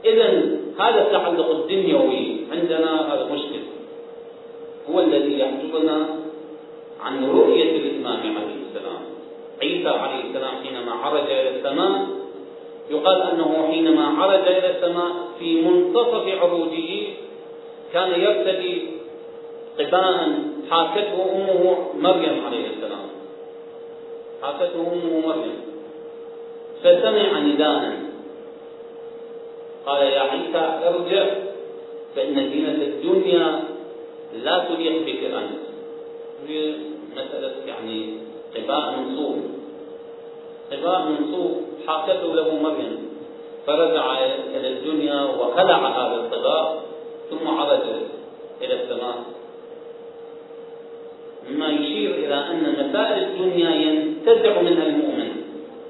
إذا 0.05 0.58
هذا 0.79 1.07
التعلق 1.07 1.51
الدنيوي 1.51 2.37
عندنا 2.53 3.15
هذا 3.15 3.29
مشكل. 3.33 3.63
هو 4.91 5.01
الذي 5.01 5.39
يحجبنا 5.39 6.09
عن 7.01 7.31
رؤية 7.31 7.77
الإمام 7.77 8.21
عليه 8.21 8.59
السلام. 8.69 9.01
عيسى 9.63 9.89
عليه 9.89 10.25
السلام 10.25 10.55
حينما 10.65 10.93
عرج 10.93 11.31
إلى 11.31 11.57
السماء 11.57 12.07
يقال 12.91 13.23
أنه 13.23 13.69
حينما 13.71 14.23
عرج 14.23 14.47
إلى 14.49 14.77
السماء 14.77 15.11
في 15.39 15.63
منتصف 15.63 16.29
عروجه 16.43 17.07
كان 17.93 18.21
يرتدي 18.21 18.83
قباء 19.79 20.29
حاكته 20.71 21.17
أمه 21.37 21.77
مريم 22.01 22.47
عليه 22.47 22.67
السلام. 22.67 23.09
حاكته 24.43 24.81
أمه 24.81 25.27
مريم. 25.27 25.61
فسمع 26.83 27.39
نداء. 27.39 27.98
قال 29.89 30.03
يا 30.03 30.21
عيسى 30.21 30.63
ارجع 30.89 31.27
فإن 32.17 32.51
زينة 32.51 32.83
الدنيا 32.83 33.65
لا 34.45 34.65
تليق 34.69 35.03
بك 35.07 35.25
أنت. 35.25 35.59
هي 36.49 36.75
مسألة 37.17 37.53
يعني 37.67 38.15
قباء 38.57 38.97
منصوب. 38.97 39.37
قباء 40.73 41.09
منصوب 41.09 41.53
حاكته 41.87 42.35
له 42.35 42.55
مريم 42.63 43.09
فرجع 43.67 44.19
إلى 44.57 44.69
الدنيا 44.69 45.23
وخلع 45.23 45.79
هذا 45.89 46.15
القباء 46.15 46.83
ثم 47.31 47.49
عرج 47.49 47.81
إلى 48.63 48.83
السماء. 48.83 49.17
مما 51.51 51.69
يشير 51.69 52.11
إلى 52.15 52.35
أن 52.35 52.63
مسائل 52.73 53.23
الدنيا 53.23 53.71
ينتزع 53.71 54.63
منها 54.63 54.87
المؤمن. 54.87 55.31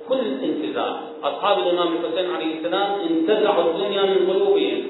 كل 0.09 0.19
انتزاع. 0.19 1.08
أصحاب 1.25 1.59
الإمام 1.59 1.89
الحسين 1.93 2.31
عليه 2.31 2.59
السلام 2.59 2.91
انتزعوا 3.11 3.71
الدنيا 3.71 4.03
من 4.03 4.31
قلوبهم. 4.31 4.83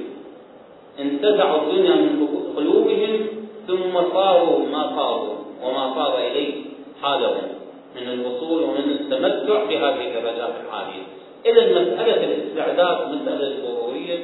انتزعوا 1.01 1.63
الدنيا 1.63 1.95
من 1.95 2.29
قلوبهم 2.57 3.27
ثم 3.67 3.95
صاروا 4.13 4.59
ما 4.73 4.83
صاروا 4.97 5.35
وما 5.65 5.95
صار 5.95 6.19
إليه 6.19 6.55
حالهم 7.03 7.49
من 7.97 8.09
الوصول 8.09 8.63
ومن 8.63 8.91
التمتع 8.91 9.65
بهذه 9.65 10.09
الدرجات 10.09 10.55
العالية 10.65 11.05
إذا 11.47 11.81
مسألة 11.83 12.25
الاستعداد 12.25 13.15
مسألة 13.15 13.55
ضرورية 13.65 14.19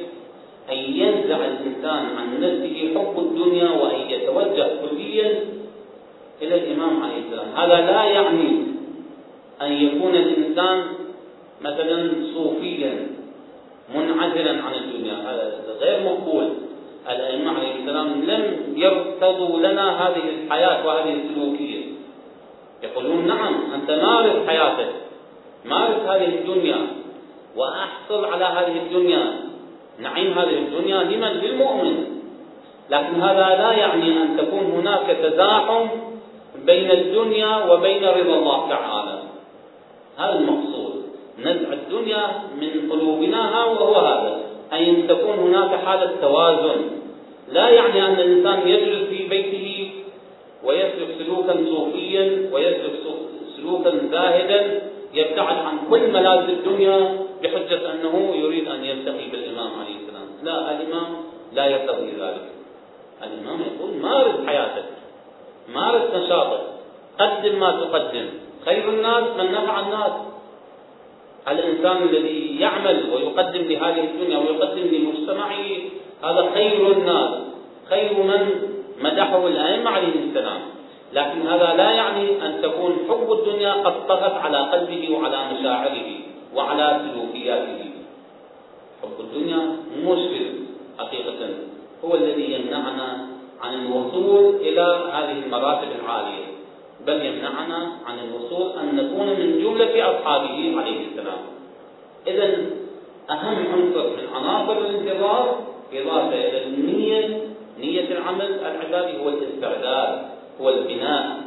أن 0.71 0.77
ينزع 0.77 1.37
الإنسان 1.45 2.05
عن 2.17 2.41
نفسه 2.41 2.91
حب 2.95 3.19
الدنيا 3.19 3.69
وأن 3.69 4.09
يتوجه 4.09 4.67
كليا 4.89 5.39
إلى 6.41 6.55
الإمام 6.55 7.03
عليه 7.03 7.17
السلام. 7.25 7.47
هذا 7.55 7.91
لا 7.91 8.03
يعني 8.03 8.63
أن 9.61 9.71
يكون 9.71 10.15
الإنسان 10.15 10.83
مثلا 11.61 12.11
صوفيا 12.33 13.07
منعزلا 13.95 14.63
عن 14.63 14.73
الدنيا 14.73 15.13
هذا 15.13 15.61
غير 15.79 16.03
مقبول. 16.03 16.49
الأئمة 17.09 17.57
عليه 17.57 17.75
السلام 17.75 18.07
لم 18.07 18.73
يرتضوا 18.75 19.59
لنا 19.59 20.07
هذه 20.07 20.23
الحياة 20.29 20.87
وهذه 20.87 21.13
السلوكية. 21.13 21.85
يقولون 22.83 23.27
نعم 23.27 23.55
أنت 23.73 23.91
مارس 23.91 24.47
حياتك 24.47 24.89
مارس 25.65 26.01
هذه 26.07 26.25
الدنيا 26.25 26.77
وأحصل 27.55 28.25
على 28.25 28.45
هذه 28.45 28.77
الدنيا 28.77 29.39
نعيم 29.99 30.39
هذه 30.39 30.57
الدنيا 30.57 31.03
لمن؟ 31.03 31.27
للمؤمن. 31.27 32.05
لكن 32.89 33.21
هذا 33.21 33.47
لا 33.61 33.71
يعني 33.71 34.21
أن 34.21 34.37
تكون 34.37 34.63
هناك 34.63 35.17
تزاحم 35.23 35.87
بين 36.65 36.91
الدنيا 36.91 37.65
وبين 37.65 38.03
رضا 38.05 38.35
الله 38.35 38.69
تعالى. 38.69 39.19
هذا 40.17 40.39
المقصود. 40.39 40.64
نزع 41.39 41.73
الدنيا 41.73 42.27
من 42.61 42.91
قلوبنا 42.91 43.65
وهو 43.65 43.95
هذا. 43.95 44.45
أن 44.73 44.77
أن 44.77 45.07
تكون 45.07 45.39
هناك 45.39 45.85
حالة 45.85 46.11
توازن. 46.21 46.81
لا 47.51 47.69
يعني 47.69 48.07
أن 48.07 48.13
الإنسان 48.13 48.67
يجلس 48.67 49.09
في 49.09 49.27
بيته 49.27 49.91
ويسلك 50.63 51.07
سلوكا 51.19 51.55
صوفيا 51.69 52.49
ويسلك 52.53 52.93
سلوكا 53.57 53.91
زاهدا 54.11 54.81
يبتعد 55.13 55.57
عن 55.57 55.77
كل 55.89 55.99
ملاذ 55.99 56.49
الدنيا 56.49 57.17
بحجة 57.43 57.91
أنه 57.93 58.35
يريد 58.35 58.67
أن 58.67 58.83
يلتقي 58.85 59.29
بالإمام 59.31 59.71
عليه 59.79 59.95
السلام. 59.95 60.27
لا 60.43 60.71
الإمام 60.71 61.15
لا 61.53 61.65
يقتضي 61.65 62.11
ذلك. 62.21 62.45
الإمام 63.23 63.59
يقول 63.61 63.91
مارس 64.01 64.47
حياتك 64.47 64.85
مارس 65.73 66.15
نشاطك 66.15 66.61
قدم 67.19 67.59
ما 67.59 67.71
تقدم. 67.71 68.29
خير 68.65 68.89
الناس 68.89 69.23
من 69.37 69.51
نفع 69.51 69.79
الناس. 69.79 70.11
الإنسان 71.47 71.97
الذي 72.03 72.59
يعمل 72.59 73.09
ويقدم 73.13 73.61
لهذه 73.61 74.03
الدنيا 74.03 74.37
ويقدم 74.37 74.87
لمجتمعه 74.95 75.65
هذا 76.23 76.49
خير 76.53 76.91
الناس 76.91 77.31
خير 77.89 78.13
من 78.23 78.41
مدحه 79.03 79.47
الأئمة 79.47 79.89
عليهم 79.89 80.29
السلام. 80.29 80.61
لكن 81.13 81.47
هذا 81.47 81.73
لا 81.77 81.91
يعني 81.91 82.45
أن 82.45 82.61
تكون 82.61 82.97
حب 83.09 83.31
الدنيا 83.31 83.73
قد 83.73 84.07
طغت 84.07 84.33
على 84.33 84.57
قلبه 84.57 85.09
وعلى 85.13 85.39
مشاعره 85.53 86.09
وعلى 86.55 87.01
سلوكياته. 87.05 87.81
حب 89.03 89.17
الدنيا 89.19 89.61
مشكل 90.05 90.45
حقيقة 90.99 91.49
هو 92.05 92.15
الذي 92.15 92.53
يمنعنا 92.53 93.27
عن 93.61 93.73
الوصول 93.73 94.55
إلى 94.55 94.85
هذه 95.13 95.37
المراتب 95.45 95.87
العالية. 96.01 96.44
بل 97.07 97.25
يمنعنا 97.25 97.91
عن 98.05 98.19
الوصول 98.19 98.79
أن 98.79 98.95
نكون 98.95 99.27
من 99.27 99.63
جملة 99.63 100.19
أصحابه 100.19 100.81
عليه 100.81 101.07
السلام. 101.07 101.41
إذا 102.27 102.65
أهم 103.29 103.57
عنصر 103.73 104.09
من 104.09 104.27
عناصر 104.33 104.77
الانتظار 104.77 105.63
إضافة 105.93 106.33
إلى 106.33 106.63
النية. 106.63 107.41
نية 107.79 108.17
العمل 108.17 108.59
العبادي 108.59 109.17
هو 109.17 109.29
الاستعداد 109.29 110.21
هو 110.61 110.69
البناء. 110.69 111.37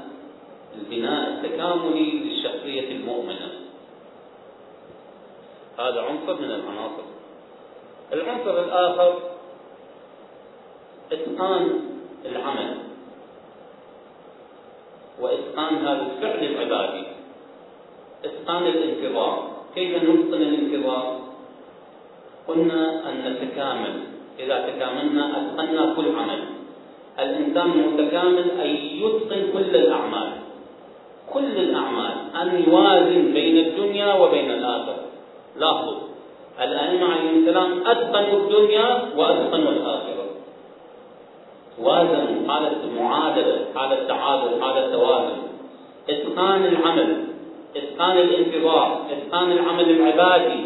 البناء 0.79 1.29
التكاملي 1.29 2.11
للشخصية 2.11 2.93
المؤمنة. 2.93 3.51
هذا 5.79 6.01
عنصر 6.01 6.41
من 6.41 6.51
العناصر. 6.51 7.03
العنصر 8.13 8.65
الآخر 8.65 9.15
إتقان 11.13 11.81
العمل. 12.25 12.88
وإتقان 15.21 15.75
هذا 15.87 16.07
الفعل 16.07 16.45
العبادي. 16.45 17.05
إتقان 18.25 18.67
الانتظار. 18.67 19.51
كيف 19.75 19.97
نتقن 19.97 20.43
الانتظار؟ 20.43 21.19
قلنا 22.49 23.11
أن 23.11 23.15
نتكامل. 23.33 23.95
إذا 24.39 24.67
تكاملنا 24.69 25.25
أتقنا 25.39 25.95
كل 25.97 26.05
عمل. 26.19 26.45
الإنسان 27.19 27.71
المتكامل 27.71 28.51
أن 28.51 28.71
يتقن 28.77 29.53
كل 29.53 29.77
الأعمال. 29.77 30.31
كل 31.33 31.57
الأعمال. 31.57 32.15
أن 32.43 32.65
يوازن 32.69 33.33
بين 33.35 33.67
الدنيا 33.67 34.15
وبين 34.15 34.51
الآخرة. 34.51 35.05
لاحظوا. 35.57 35.99
الأئمة 36.61 37.07
عليهم 37.13 37.39
السلام 37.39 37.87
أتقنوا 37.87 38.39
الدنيا 38.41 39.09
وأتقنوا 39.17 39.73
الآخرة. 39.73 40.27
وازنوا 41.79 42.49
حالة 42.49 42.83
معادلة. 43.01 43.65
حالة 43.75 44.07
تعادل. 44.09 44.63
حالة 44.63 44.98
إتقان 46.49 46.65
العمل 46.65 47.25
إتقان 47.77 48.19
الانتظار 48.19 49.07
إتقان 49.11 49.53
العمل 49.53 49.91
العبادي. 49.91 50.65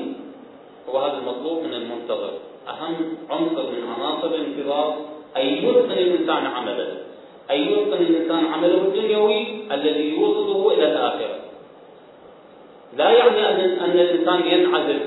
هو 0.88 0.98
هذا 0.98 1.18
المطلوب 1.18 1.62
من 1.62 1.74
المنتظر. 1.74 2.30
أهم 2.68 2.94
عنصر 3.30 3.62
من 3.62 3.82
عناصر 3.96 4.26
الانتظار 4.26 4.96
أن 5.36 5.46
يتقن 5.46 5.90
الإنسان 5.90 6.46
عمله. 6.46 6.88
أن 7.50 7.60
يتقن 7.60 8.02
الإنسان 8.02 8.46
عمله 8.46 8.74
الدنيوي 8.74 9.72
الذي 9.72 10.10
يوصله 10.10 10.74
إلى 10.74 10.92
الآخرة. 10.92 11.38
لا 12.96 13.10
يعني 13.10 13.64
أن 13.64 13.90
الإنسان 13.90 14.46
ينعزل. 14.46 15.00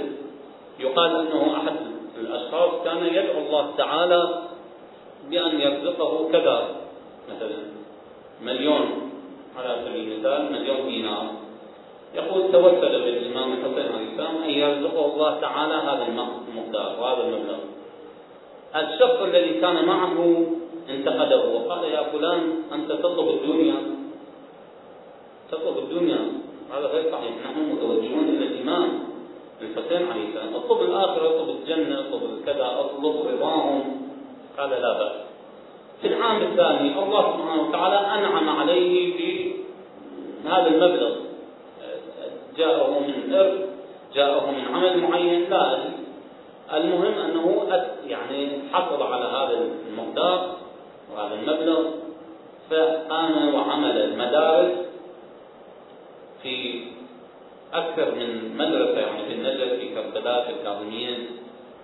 يقال 0.80 1.16
أنه 1.16 1.58
أحد 1.58 1.76
الأشخاص 2.20 2.72
كان 2.84 3.06
يدعو 3.06 3.40
الله 3.48 3.72
تعالى 3.78 4.42
بأن 5.30 5.62
يرزقه 5.62 6.30
كذا 6.32 6.68
مثلا 7.30 7.58
مليون. 8.44 9.05
على 9.58 9.82
سبيل 9.86 10.12
المثال 10.12 10.52
مليون 10.52 10.88
دينار. 10.88 11.26
يقول 12.16 12.52
توسل 12.52 13.02
بالإمام 13.04 13.54
الحسين 13.54 13.88
عليه 13.94 14.08
السلام 14.12 14.36
أن 14.44 14.50
يرزقه 14.50 15.06
الله 15.14 15.40
تعالى 15.40 15.74
هذا 15.74 16.04
المقدار 16.48 16.96
وهذا 17.00 17.24
المبلغ. 17.28 17.58
الشخص 18.76 19.22
الذي 19.22 19.54
كان 19.62 19.86
معه 19.86 20.46
انتقده 20.90 21.46
وقال 21.46 21.84
يا 21.84 22.04
فلان 22.04 22.42
أنت 22.74 22.92
تطلب 22.92 23.30
الدنيا. 23.30 23.76
تطلب 25.52 25.78
الدنيا 25.78 26.20
هذا 26.74 26.88
غير 26.88 27.12
صحيح. 27.12 27.34
نحن 27.46 27.60
متوجهون 27.72 28.30
إلى 28.30 28.46
الإمام 28.46 28.90
الحسين 29.62 30.12
عليه 30.12 30.28
السلام. 30.30 30.56
اطلب 30.56 30.82
الآخرة 30.82 31.28
اطلب 31.30 31.50
الجنة 31.50 32.00
اطلب 32.00 32.22
كذا 32.46 32.68
اطلب 32.80 33.16
رضاهم. 33.34 33.84
قال 34.58 34.70
لا 34.70 34.94
بأس. 35.00 35.25
في 36.06 36.14
العام 36.14 36.42
الثاني 36.42 37.00
الله 37.04 37.38
سبحانه 37.38 37.62
وتعالى 37.62 37.98
أنعم 37.98 38.50
عليه 38.50 39.14
بهذا 39.18 40.68
المبلغ. 40.68 41.16
جاءه 42.58 43.00
من 43.00 43.34
إرث 43.34 43.54
جاءه 44.14 44.52
من 44.52 44.76
عمل 44.76 45.02
معين. 45.02 45.50
لا 45.50 45.78
المهم 46.74 47.14
أنه 47.26 47.68
يعني 48.08 48.50
حصل 48.74 49.04
على 49.04 49.26
هذا 49.26 49.70
المقدار 49.90 50.56
وهذا 51.14 51.34
المبلغ. 51.34 51.82
فقام 52.70 53.56
وعمل 53.56 53.98
المدارس 53.98 54.78
في 56.44 56.84
أكثر 57.74 58.16
من 58.16 58.58
مدرسة 58.58 59.00
يعني 59.00 59.26
في 59.26 59.34
النجف 59.34 59.74
في 59.80 59.96
كربلاء 59.96 60.44
في 60.46 60.52
الكاظميين 60.52 61.28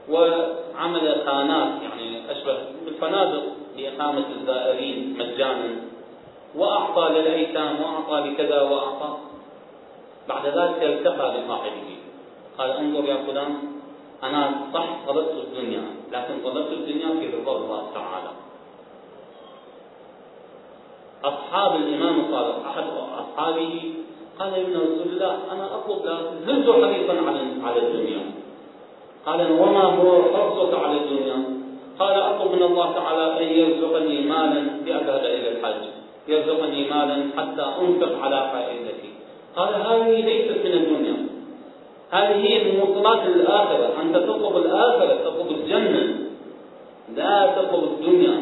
وعمل 0.10 1.22
خانات 1.26 1.82
يعني 1.82 2.32
أشبه 2.32 2.58
بالفنادق. 2.86 3.44
لإقامة 3.82 4.26
الزائرين 4.40 5.18
مجانا. 5.18 5.70
وأعطى 6.56 7.10
للأيتام 7.10 7.82
وأعطى 7.82 8.30
لكذا 8.30 8.62
وأعطى. 8.62 9.18
بعد 10.30 10.46
ذلك 10.46 10.84
التقى 10.84 11.42
بصاحبه. 11.42 11.90
قال 12.58 12.72
انظر 12.72 13.06
يا 13.06 13.18
فلان 13.28 13.58
أنا 14.24 14.52
صح 14.74 14.88
طلبت 15.08 15.36
الدنيا 15.48 15.84
لكن 16.12 16.34
طلبت 16.44 16.72
الدنيا 16.72 17.08
في 17.20 17.38
رضا 17.38 17.58
الله 17.58 17.84
تعالى. 17.94 18.32
أصحاب 21.24 21.76
الإمام 21.76 22.20
الصادق 22.20 22.66
أحد 22.68 22.84
أصحابه 23.20 23.94
قال 24.40 24.54
يا 24.54 24.62
ابن 24.62 24.76
رسول 24.76 25.08
الله 25.14 25.40
أنا 25.52 25.76
أطلب 25.76 26.04
زلت 26.46 26.70
حريصا 26.70 27.14
على 27.64 27.80
الدنيا. 27.88 28.32
قال 29.26 29.52
وما 29.62 29.84
هو 29.84 30.24
حرصك 30.34 30.74
على 30.84 30.98
الدنيا؟ 30.98 31.61
قال 32.00 32.16
أطلب 32.22 32.52
من 32.56 32.64
الله 32.64 32.94
تعالى 32.94 33.26
أن 33.40 33.54
يرزقني 33.60 34.22
مالا 34.22 34.62
لأذهب 34.86 35.24
إلى 35.26 35.50
الحج. 35.52 35.84
يرزقني 36.28 36.90
مالا 36.90 37.18
حتى 37.38 37.66
أنفق 37.82 38.24
على 38.24 38.50
فائدتي. 38.54 39.12
قال 39.56 39.74
هذه 39.74 40.22
ليست 40.22 40.66
من 40.66 40.72
الدنيا. 40.72 41.16
هذه 42.12 42.36
هي 42.36 42.62
الموصلات 42.62 43.28
للآخرة 43.28 43.94
أنت 44.02 44.16
تطلب 44.18 44.58
الآخرة 44.58 45.14
تطلب 45.26 45.52
الجنة. 45.52 46.18
لا 47.16 47.56
تطلب 47.56 47.84
الدنيا. 47.84 48.42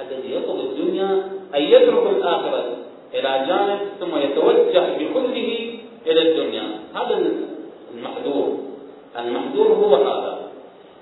الذي 0.00 0.34
يطلب 0.34 0.60
الدنيا 0.60 1.10
أن 1.54 1.62
يترك 1.62 2.06
الآخرة 2.16 2.64
إلى 3.14 3.46
جانب 3.48 3.78
ثم 4.00 4.18
يتوجه 4.18 4.84
بكله 4.98 5.74
إلى 6.06 6.30
الدنيا. 6.30 6.62
هذا 6.94 7.14
المحذور. 7.94 8.58
المحذور 9.18 9.66
هو 9.66 9.94
هذا. 9.94 10.29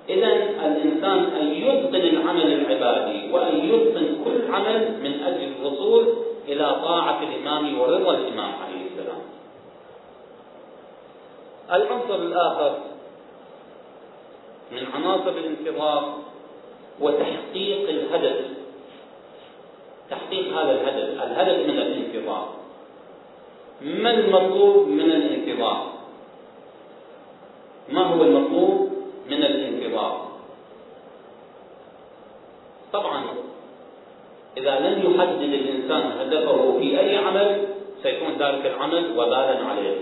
إذا 0.09 0.33
الإنسان 0.67 1.19
أن 1.41 1.47
يتقن 1.55 1.95
العمل 1.95 2.53
العبادي 2.53 3.33
وأن 3.33 3.55
يتقن 3.65 4.25
كل 4.25 4.55
عمل 4.55 5.01
من 5.03 5.23
أجل 5.23 5.53
الوصول 5.61 6.15
إلى 6.49 6.77
طاعة 6.83 7.23
الإمام 7.23 7.81
ورضا 7.81 8.15
الإمام 8.15 8.53
عليه 8.65 8.87
السلام. 8.91 9.23
العنصر 11.73 12.15
الآخر 12.15 12.79
من 14.73 14.87
عناصر 14.95 15.31
الانتظار 15.31 16.19
هو 17.03 17.11
تحقيق 17.11 17.89
الهدف. 17.89 18.59
تحقيق 20.11 20.59
هذا 20.59 20.73
الهدف 20.73 21.23
الهدف 21.23 21.67
من 21.67 21.79
الانتظار 21.79 22.49
ما 23.81 24.11
المطلوب 24.11 24.89
من 24.89 25.11
الانتظار 25.11 25.93
ما 27.89 28.03
هو 28.03 28.23
المطلوب 28.23 28.93
من 29.31 29.45
الانتظار 29.45 30.29
طبعا 32.93 33.25
إذا 34.57 34.79
لم 34.81 35.15
يحدد 35.15 35.43
الإنسان 35.43 36.13
هدفه 36.21 36.79
في 36.79 37.01
أي 37.01 37.17
عمل 37.17 37.67
سيكون 38.03 38.39
العمل 38.89 39.19
وبالا 39.19 39.65
عليه. 39.65 39.97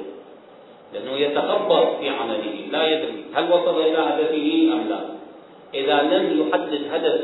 لأنه 0.94 1.12
يتخبط 1.12 1.98
في 2.00 2.08
عمله 2.08 2.54
لا 2.70 2.86
يدري 2.86 3.24
هل 3.34 3.52
وصل 3.52 3.80
إلى 3.80 3.98
هدفه 3.98 4.72
أم 4.72 4.88
لا. 4.88 6.02
لم 6.02 6.40
يحدد 6.40 6.82
هدف 6.92 7.20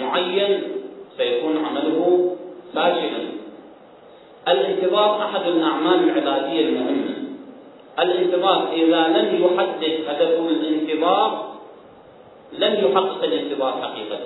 معين 0.00 0.62
سيكون 1.16 1.64
عمله 1.66 2.36
فاشلا. 2.74 3.26
الانتظار 4.48 5.22
أحد 5.22 5.46
الأعمال 5.46 6.10
العبادية 6.10 6.68
المهمة. 6.68 7.16
الانتظار 7.98 8.72
إذا 8.72 9.08
لم 9.08 9.44
يحدد 9.44 9.94
هدف 10.08 10.40
الانتظار 10.40 11.56
لم 12.52 12.74
يحقق 12.74 13.24
الانتظار 13.24 13.72
حقيقة 13.82 14.18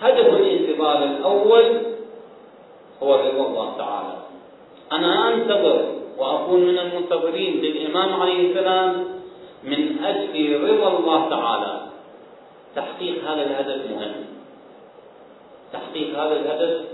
هدف 0.00 0.26
الانتظار 0.26 1.04
الأول 1.04 1.64
هو 3.02 3.14
رضا 3.14 3.46
الله 3.46 3.74
تعالى 3.78 4.16
أنا 4.92 5.34
أنتظر 5.34 6.00
وأكون 6.18 6.60
من 6.60 6.78
المنتظرين 6.78 7.60
للإمام 7.60 8.20
عليه 8.20 8.50
السلام 8.50 9.04
من 9.64 10.04
أجل 10.04 10.60
رضا 10.70 10.98
الله 10.98 11.30
تعالى 11.30 11.80
تحقيق 12.76 13.24
هذا 13.24 13.42
الهدف 13.42 13.90
مهم 13.90 14.24
تحقيق 15.72 16.18
هذا 16.18 16.36
الهدف 16.40 16.84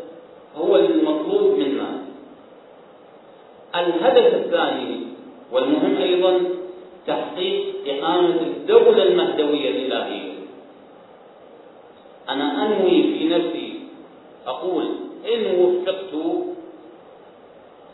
هو 0.57 0.77
المطلوب 0.77 1.59
منا 1.59 1.99
الهدف 3.75 4.35
الثاني 4.35 5.01
والمهم 5.53 5.97
أيضا 5.97 6.41
تحقيق 7.07 7.75
إقامة 7.87 8.41
الدولة 8.41 9.03
المهدوية 9.03 9.71
الإلهية 9.71 10.33
أنا 12.29 12.67
أنوي 12.67 13.03
في 13.03 13.29
نفسي 13.29 13.81
أقول 14.47 14.87
إن 15.35 15.61
وفقت 15.61 16.15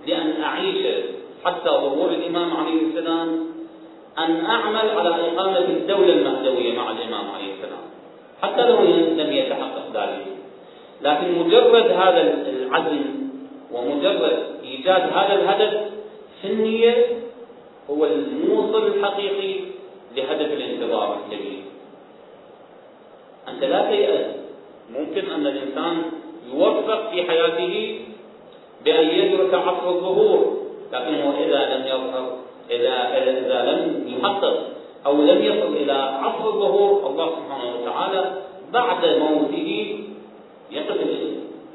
لأن 0.07 0.43
أعيش 0.43 0.87
حتى 1.45 1.71
ظهور 1.71 2.11
الإمام 2.11 2.57
عليه 2.57 2.81
السلام 2.83 3.47
أن 4.19 4.45
أعمل 4.45 4.91
على 4.91 5.09
إقامة 5.09 5.59
الدولة 5.59 6.13
المهدوية 6.13 6.77
مع 6.77 6.91
الإمام 6.91 7.31
عليه 7.31 7.53
السلام 7.55 7.83
حتى 8.43 8.69
لو 8.69 8.83
لم 9.23 9.33
يتحقق 9.33 9.87
ذلك 9.95 10.27
لكن 11.03 11.39
مجرد 11.53 11.91
هذا 11.91 12.21
العزم 12.49 13.05
ومجرد 13.73 14.39
إيجاد 14.65 15.03
هذا 15.03 15.35
الهدف 15.35 15.81
في 16.43 16.49
النية 16.49 17.07
هو 17.91 18.05
الموصل 18.05 18.87
الحقيقي 18.87 19.61
لهدف 20.17 20.53
الانتظار 20.53 21.19
الكبير 21.19 21.63
أنت 23.49 23.65
لا 23.65 23.91
تيأس 23.91 24.27
ممكن 24.99 25.31
أن 25.31 25.47
الإنسان 25.47 26.03
يوفق 26.55 27.11
في 27.11 27.23
حياته 27.23 28.01
بأن 28.85 29.07
يدرك 29.07 29.55
عصر 29.55 29.89
الظهور 29.89 30.57
لكنه 30.93 31.35
إذا 31.39 31.77
لم 31.77 31.87
يظهر 31.87 32.37
إذا 32.71 33.19
إذا 33.19 33.73
لم 33.73 34.05
يحقق 34.09 34.69
أو 35.07 35.23
لم 35.23 35.43
يصل 35.43 35.77
إلى 35.77 35.93
عصر 35.93 36.49
الظهور 36.49 37.11
الله 37.11 37.31
سبحانه 37.31 37.77
وتعالى 37.77 38.35
بعد 38.73 39.07
موته 39.07 39.99
يقف 40.71 41.01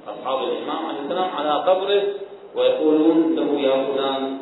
أصحاب 0.08 0.44
الإمام 0.44 0.86
عليه 0.86 1.00
السلام 1.00 1.30
على 1.36 1.54
قبره 1.64 2.04
ويقولون 2.56 3.36
له 3.36 3.60
يا 3.60 3.76
فلان 3.86 4.38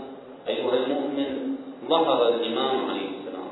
أيها 0.48 0.74
المؤمن 0.74 1.56
ظهر 1.90 2.30
الإمام 2.30 2.90
عليه 2.90 3.08
السلام. 3.18 3.52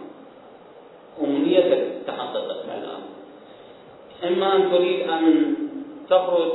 أمنيتك 1.24 1.84
تحققت 2.08 2.66
الآن. 2.66 3.04
إما 4.24 4.56
أن 4.56 4.72
تريد 4.72 5.10
أن 5.10 5.56
تخرج 6.10 6.52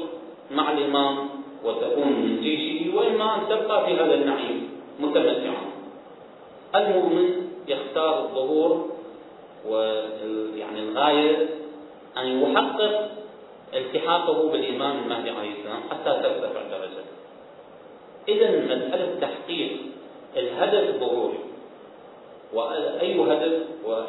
مع 0.51 0.73
الإمام 0.73 1.29
وتكون 1.65 2.13
من 2.13 2.41
جيشه 2.41 2.97
وإما 2.97 3.35
أن 3.35 3.41
تبقى 3.49 3.87
في 3.87 3.95
هذا 3.95 4.15
النعيم 4.15 4.71
متمتعا. 5.01 5.65
المؤمن 6.75 7.29
يختار 7.69 8.19
الظهور 8.19 8.91
ويعني 9.69 10.81
الغاية 10.81 11.49
أن 12.19 12.43
يحقق 12.43 13.18
التحاقه 13.75 14.49
بالإمام 14.51 14.99
المهدي 14.99 15.31
عليه 15.31 15.51
السلام 15.51 15.81
حتى 15.91 16.23
ترتفع 16.23 16.63
درجته 16.71 17.05
إذا 18.29 18.51
مسألة 18.65 19.21
تحقيق 19.21 19.71
الهدف 20.37 20.89
الظهوري 20.89 21.39
وأي 22.53 23.21
هدف؟ 23.21 23.53
و 23.87 24.03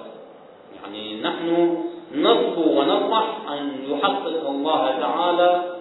يعني 0.82 1.22
نحن 1.22 1.78
نرجو 2.16 2.80
ونطمح 2.80 3.52
أن 3.52 3.72
يحقق 3.90 4.50
الله 4.50 5.00
تعالى 5.00 5.76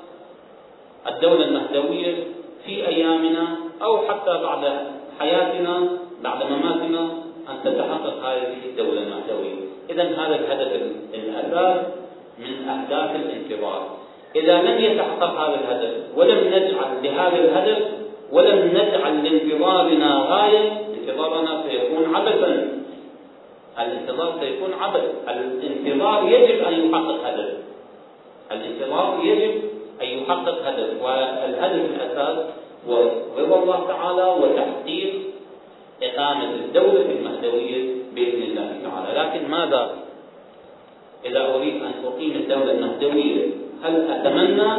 الدولة 1.06 1.44
المهدوية 1.44 2.24
في 2.64 2.88
أيامنا 2.88 3.56
أو 3.82 3.98
حتى 3.98 4.42
بعد 4.42 4.86
حياتنا 5.18 5.88
بعد 6.22 6.42
مماتنا 6.42 7.10
أن 7.48 7.56
تتحقق 7.64 8.24
هذه 8.24 8.56
الدولة 8.64 9.02
المهدوية. 9.02 9.54
إذا 9.90 10.02
هذا 10.02 10.34
الهدف 10.34 10.82
الأساس 11.14 11.86
من 12.40 12.68
أهداف 12.68 13.16
الانتظار. 13.16 13.98
إذا 14.36 14.62
لم 14.62 14.84
يتحقق 14.84 15.40
هذا 15.40 15.60
الهدف 15.60 15.94
ولم 16.16 16.48
نجعل 16.48 16.90
لهذا 17.02 17.36
الهدف 17.36 17.78
ولم 18.32 18.68
نجعل 18.68 19.24
لانتظارنا 19.24 20.26
غاية 20.28 20.72
انتظارنا 20.94 21.62
سيكون 21.68 22.14
عبثا. 22.14 22.68
الانتظار 23.78 24.34
سيكون 24.40 24.72
عبث. 24.80 25.04
الانتظار 25.28 26.28
يجب 26.28 26.64
أن 26.64 26.88
يحقق 26.88 27.26
هدف. 27.26 27.50
الانتظار 28.52 29.20
يجب 29.24 29.62
أن 30.02 30.06
يحقق 30.06 30.66
هدف. 30.66 31.02
والهدف 31.02 31.84
الأساس 31.94 32.36
هو 32.88 33.02
رضا 33.38 33.62
الله 33.62 33.86
تعالى 33.88 34.26
وتحقيق 34.40 35.14
إقامة 36.02 36.54
الدولة 36.54 37.06
المهدوية 37.18 37.94
بإذن 38.14 38.42
الله 38.42 38.76
تعالى. 38.84 39.20
لكن 39.20 39.50
ماذا؟ 39.50 40.07
إذا 41.24 41.54
أريد 41.54 41.74
أن 41.82 41.92
أقيم 42.04 42.32
الدولة 42.32 42.72
المهدوية 42.72 43.46
هل 43.82 44.10
أتمنى 44.10 44.70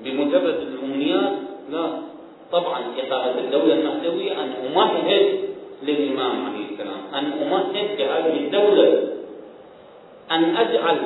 بمجرد 0.00 0.56
الأمنيات؟ 0.68 1.32
لا. 1.70 1.86
طبعا 2.52 2.80
إقامة 2.98 3.38
الدولة 3.38 3.74
المهدوية 3.74 4.32
أن 4.32 4.52
أمهد 4.66 5.38
للإمام 5.82 6.46
عليه 6.46 6.64
السلام 6.72 7.00
أن 7.14 7.32
أمهد 7.42 7.96
بهذه 7.98 8.36
الدولة. 8.46 9.08
أن 10.30 10.56
أجعل 10.56 10.96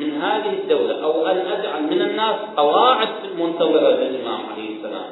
من 0.00 0.10
هذه 0.22 0.52
الدولة 0.62 1.04
أو 1.04 1.26
أن 1.26 1.38
أجعل 1.38 1.82
من 1.82 2.02
الناس 2.02 2.36
قواعد 2.56 3.08
منتظرة 3.38 3.90
للإمام 3.90 4.40
عليه 4.52 4.76
السلام. 4.76 5.10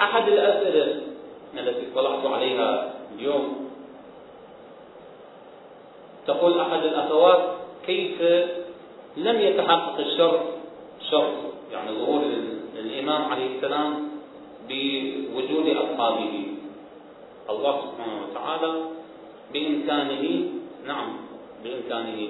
أحد 0.00 0.28
الأسئلة 0.28 1.00
التي 1.58 1.82
اطلعت 1.92 2.26
عليها 2.26 2.94
اليوم 3.18 3.65
تقول 6.26 6.60
أحد 6.60 6.82
الأخوات 6.84 7.42
كيف 7.86 8.22
لم 9.16 9.40
يتحقق 9.40 9.98
الشرط 9.98 10.40
شرط 11.10 11.32
يعني 11.72 11.90
ظهور 11.98 12.22
الإمام 12.78 13.22
عليه 13.32 13.56
السلام 13.56 14.08
بوجود 14.68 15.76
أصحابه. 15.76 16.46
الله 17.50 17.74
سبحانه 17.80 18.16
وتعالى 18.30 18.72
بإمكانه 19.52 20.50
نعم 20.86 21.08
بإمكانه 21.64 22.28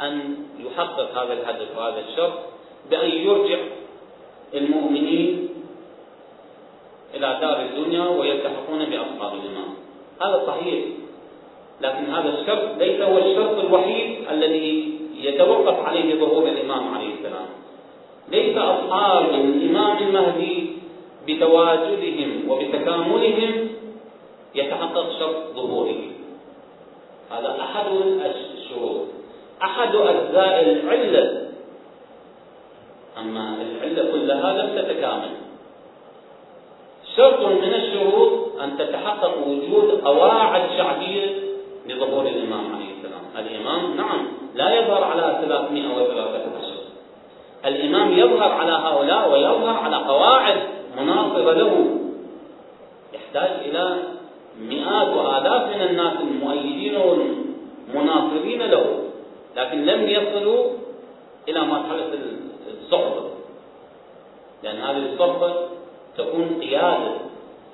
أن 0.00 0.36
يحقق 0.58 1.18
هذا 1.18 1.32
الهدف 1.32 1.78
وهذا 1.78 2.00
الشرط 2.08 2.32
بأن 2.90 3.10
يرجع 3.10 3.58
المؤمنين 4.54 5.48
إلى 7.14 7.38
دار 7.40 7.62
الدنيا 7.62 8.04
ويلتحقون 8.08 8.84
بأصحاب 8.84 9.32
الإمام. 9.34 9.74
هذا 10.22 10.46
صحيح. 10.46 10.84
لكن 11.80 12.04
هذا 12.04 12.28
الشرط 12.40 12.78
ليس 12.78 13.00
هو 13.00 13.18
الشرط 13.18 13.58
الوحيد 13.58 14.16
الذي 14.30 14.98
يتوقف 15.20 15.86
عليه 15.86 16.14
ظهور 16.14 16.48
الإمام 16.48 16.94
عليه 16.94 17.14
السلام. 17.14 17.46
ليس 18.28 18.56
أصحاب 18.56 19.24
الإمام 19.34 19.98
المهدي 19.98 20.66
بتواجدهم 21.28 22.42
وبتكاملهم 22.48 23.68
يتحقق 24.54 25.18
شرط 25.18 25.54
ظهوره. 25.56 26.00
هذا 27.30 27.56
أحد 27.60 27.86
الشروط. 28.54 29.06
أحد 29.62 29.94
أجزاء 29.96 30.62
العلة. 30.62 31.48
أما 33.18 33.56
العلة 33.62 34.12
كلها 34.12 34.52
لم 34.52 34.82
تتكامل. 34.82 35.30
شرط 37.16 37.46
من 37.46 37.74
الشروط 37.74 38.60
أن 38.60 38.78
تتحقق 38.78 39.46
وجود 39.46 40.00
قواعد 40.04 40.62
شعبية 40.76 41.45
لظهور 41.88 42.26
الإمام 42.26 42.74
عليه 42.74 42.90
السلام. 42.98 43.22
الإمام 43.38 43.96
نعم 43.96 44.28
لا 44.54 44.74
يظهر 44.74 45.04
على 45.04 45.38
313 45.46 46.76
الإمام 47.66 48.12
يظهر 48.12 48.52
على 48.52 48.72
هؤلاء 48.72 49.32
ويظهر 49.32 49.76
على 49.76 49.96
قواعد 49.96 50.56
مناصرة 50.96 51.52
له. 51.52 51.86
يحتاج 53.14 53.50
إلى 53.64 53.96
مئات 54.60 55.08
وآلاف 55.08 55.76
من 55.76 55.82
الناس 55.82 56.12
المؤيدين 56.20 56.96
والمناصرين 56.96 58.62
له 58.62 59.02
لكن 59.56 59.86
لم 59.86 60.08
يصلوا 60.08 60.64
إلى 61.48 61.60
مرحلة 61.60 62.10
الصحبة. 62.82 63.22
لأن 64.62 64.76
هذه 64.76 65.12
الصحبة 65.12 65.54
تكون 66.18 66.58
قيادة. 66.60 67.12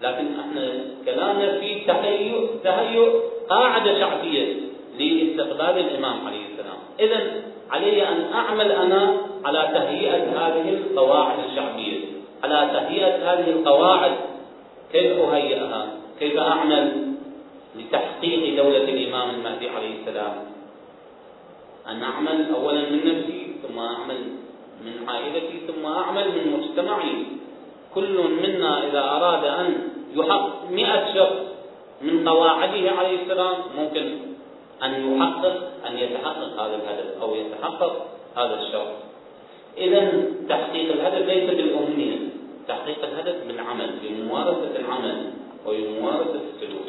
لكن 0.02 0.26
إحنا 0.40 0.84
كلامنا 1.04 1.60
في 1.60 1.84
تهيؤ 1.86 2.46
تهيؤ 2.64 3.31
قاعدة 3.52 4.00
شعبية 4.00 4.54
لاستقبال 4.98 5.78
الإمام 5.78 6.26
عليه 6.26 6.44
السلام. 6.52 6.78
إذا 7.00 7.42
علي 7.70 8.08
أن 8.08 8.32
أعمل 8.32 8.72
أنا 8.72 9.16
على 9.44 9.68
تهيئة 9.74 10.22
هذه 10.40 10.68
القواعد 10.68 11.38
الشعبية. 11.50 11.98
على 12.44 12.70
تهيئة 12.72 13.32
هذه 13.32 13.50
القواعد 13.50 14.12
كيف 14.92 15.18
أهيئها؟ 15.18 15.86
كيف 16.20 16.38
أعمل 16.38 17.14
لتحقيق 17.76 18.56
دولة 18.62 18.84
الإمام 18.84 19.30
المهدي 19.30 19.68
عليه 19.68 20.00
السلام؟ 20.00 20.34
أن 21.88 22.02
أعمل 22.02 22.54
أولا 22.54 22.80
من 22.80 23.00
نفسي 23.04 23.46
ثم 23.62 23.78
أعمل 23.78 24.18
من 24.84 25.08
عائلتي 25.08 25.60
ثم 25.66 25.86
أعمل 25.86 26.28
من 26.28 26.58
مجتمعي. 26.58 27.24
كل 27.94 28.16
منا 28.42 28.88
إذا 28.88 29.00
أراد 29.00 29.44
أن 29.44 29.74
يحقق 30.14 30.70
مئة 30.70 31.14
شخص 31.14 31.51
من 32.02 32.28
قواعده 32.28 32.90
عليه 32.90 33.22
السلام. 33.22 33.56
ممكن 33.76 34.18
أن 34.82 34.92
يحقق 35.16 35.56
أن 35.86 35.98
يتحقق 35.98 36.60
هذا 36.60 36.74
الهدف 36.74 37.22
أو 37.22 37.34
يتحقق 37.34 38.06
هذا 38.36 38.54
الشرط. 38.60 38.92
إذا 39.76 40.22
تحقيق 40.48 40.92
الهدف 40.92 41.26
ليس 41.26 41.50
بالأمنية. 41.50 42.18
تحقيق 42.68 43.04
الهدف 43.04 43.46
بالعمل 43.46 43.90
بممارسة 44.02 44.76
العمل 44.76 45.32
وبممارسة 45.66 46.40
السلوك. 46.54 46.86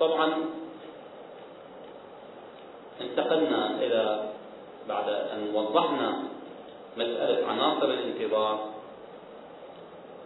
طبعا 0.00 0.34
انتقلنا 3.00 3.70
إلى 3.80 4.30
وضحنا 5.54 6.22
مسألة 6.96 7.46
عناصر 7.46 7.90
الانتظار. 7.90 8.58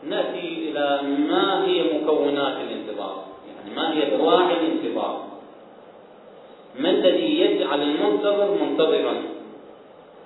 نأتي 0.03 0.71
إلى 0.71 1.03
ما 1.29 1.67
هي 1.67 1.99
مكونات 1.99 2.57
الانتظار. 2.57 3.25
يعني 3.49 3.77
ما 3.77 3.95
هي 3.95 4.17
دواعي 4.17 4.57
الانتظار. 4.57 5.27
ما 6.79 6.91
الذي 6.91 7.41
يجعل 7.41 7.83
المنتظر 7.83 8.59
منتظرا؟ 8.63 9.23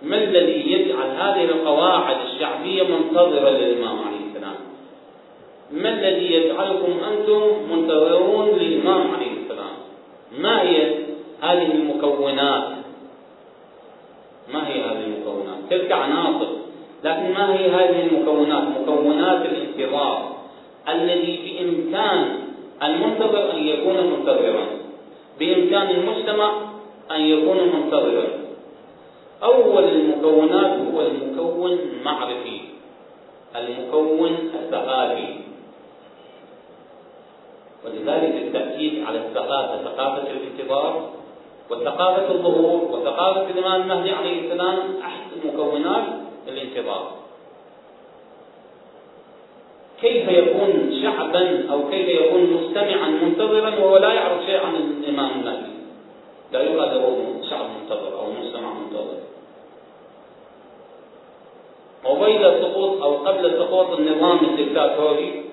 ما 0.02 0.16
الذي 0.16 0.72
يجعل 0.72 1.10
هذه 1.10 1.44
القواعد 1.44 2.16
الشعبية 2.26 2.82
منتظرة 2.82 3.50
للإمام 3.50 3.98
عليه 3.98 4.26
السلام؟ 4.30 4.56
ما 5.72 5.88
الذي 5.88 6.32
يجعلكم 6.32 6.92
أنتم 7.12 7.72
منتظرون 7.72 8.48
للإمام 8.48 9.14
عليه 9.14 9.32
السلام؟ 9.42 9.74
ما 10.38 10.62
هي 10.62 10.94
هذه 11.40 11.72
المكونات؟ 11.72 12.68
ما 14.52 14.68
هي 14.68 14.79
تلك 15.70 15.92
عناصر. 15.92 16.48
لكن 17.04 17.32
ما 17.34 17.54
هي 17.54 17.70
هذه 17.70 18.06
المكونات؟ 18.06 18.62
مكونات 18.80 19.46
الانتظار 19.46 20.36
الذي 20.88 21.36
بإمكان 21.36 22.38
المنتظر 22.82 23.52
أن 23.52 23.68
يكون 23.68 23.96
منتظرا. 23.96 24.66
بإمكان 25.38 25.90
المجتمع 25.90 26.52
أن 27.10 27.20
يكون 27.20 27.56
منتظرا. 27.56 28.26
أول 29.42 29.84
المكونات 29.84 30.78
هو 30.94 31.00
المكون 31.00 31.72
المعرفي 31.72 32.60
المكون 33.56 34.36
الثقافي. 34.54 35.34
ولذلك 37.84 38.34
التأكيد 38.42 39.04
على 39.04 39.18
الثقافة 39.18 39.82
ثقافة 39.84 40.22
الانتظار 40.30 41.10
وثقافة 41.70 42.30
الظهور 42.30 42.80
وثقافة 42.90 43.50
الإمام 43.50 43.82
المهدي 43.82 44.10
عليه 44.10 44.40
السلام 44.40 44.78
أحد 45.02 45.20
مكونات 45.44 46.04
الانتظار. 46.48 47.10
كيف 50.00 50.28
يكون 50.28 51.00
شعبا 51.02 51.72
أو 51.72 51.90
كيف 51.90 52.08
يكون 52.08 52.42
مستمعا 52.52 53.08
منتظرا 53.08 53.70
وهو 53.78 53.96
لا 53.96 54.12
يعرف 54.12 54.46
شيء 54.46 54.60
عن 54.66 54.74
الإمام 54.74 55.30
المهدي؟ 55.30 55.72
لا 56.52 56.62
يقال 56.62 56.88
له 56.94 57.34
شعب 57.50 57.66
منتظر 57.80 58.18
أو 58.18 58.26
مجتمع 58.32 58.72
منتظر. 58.72 59.20
وبين 62.04 62.42
سقوط 62.42 63.02
أو 63.02 63.16
قبل 63.16 63.50
سقوط 63.58 63.98
النظام 63.98 64.38
الدكتاتوري 64.44 65.44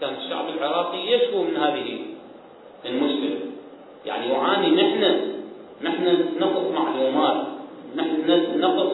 كان 0.00 0.14
الشعب 0.14 0.48
العراقي 0.48 0.98
يشكو 0.98 1.42
من 1.42 1.56
هذه 1.56 1.98
المشكلة. 2.86 3.33
يعني 4.06 4.32
يعاني. 4.32 4.70
نحن 4.70 5.20
نحن 5.82 6.26
نقص 6.38 6.64
معلومات 6.74 7.36
نحن 7.96 8.60
نقص 8.60 8.92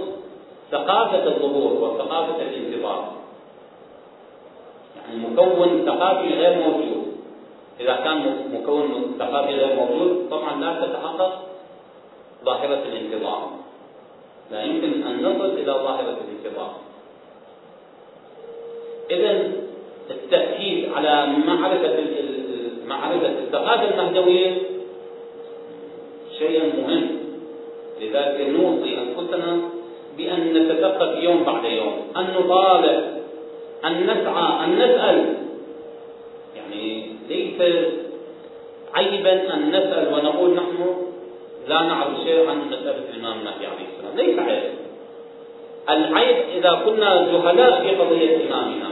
ثقافة 0.71 1.27
الظهور 1.27 1.73
وثقافة 1.73 2.43
الانتظار. 2.43 3.13
يعني 4.97 5.27
مكون 5.27 5.85
ثقافي 5.87 6.29
غير 6.29 6.63
موجود. 6.63 7.07
إذا 7.81 7.97
كان 7.97 8.49
مكون 8.53 9.15
ثقافي 9.19 9.55
غير 9.55 9.77
موجود 9.77 10.29
طبعا 10.31 10.61
لا 10.61 10.87
تتحقق 10.87 11.43
ظاهرة 12.45 12.83
الانتظار. 12.93 13.51
لا 14.51 14.63
يمكن 14.63 15.03
أن 15.03 15.23
نصل 15.23 15.51
إلى 15.51 15.73
ظاهرة 15.73 16.17
الانتظار. 16.29 16.75
إذا 19.11 19.53
التأكيد 20.11 20.93
على 20.93 21.27
معرفة 21.47 22.05
معرفة 22.87 23.29
الثقافة 23.29 23.91
المهدوية 23.91 24.80
شيء 26.41 26.57
مهم. 26.77 27.05
لذلك 28.01 28.39
نوصي 28.57 28.99
أنفسنا 28.99 29.59
بأن 30.17 30.55
نتثقف 30.55 31.23
يوم 31.23 31.45
بعد 31.45 31.65
يوم. 31.65 31.97
أن 32.17 32.27
نطالع 32.39 32.97
أن 33.85 33.93
نسعى 34.05 34.65
أن 34.65 34.71
نسأل. 34.79 35.35
يعني 36.57 37.07
ليس 37.29 37.59
عيبا 38.95 39.55
أن 39.55 39.69
نسأل 39.69 40.15
ونقول 40.15 40.51
نحن 40.55 40.79
لا 41.69 41.83
نعرف 41.83 42.13
شيء 42.25 42.49
عن 42.49 42.57
مسألة 42.69 43.05
الإمام 43.15 43.39
المهدي 43.39 43.67
عليه 43.67 43.87
السلام. 43.93 44.17
ليس 44.17 44.39
عيب. 44.39 44.73
العيب 45.91 46.37
إذا 46.57 46.83
كنا 46.85 47.11
جهلاء 47.33 47.83
في 47.83 47.91
قضية 47.97 48.37
إمامنا. 48.47 48.91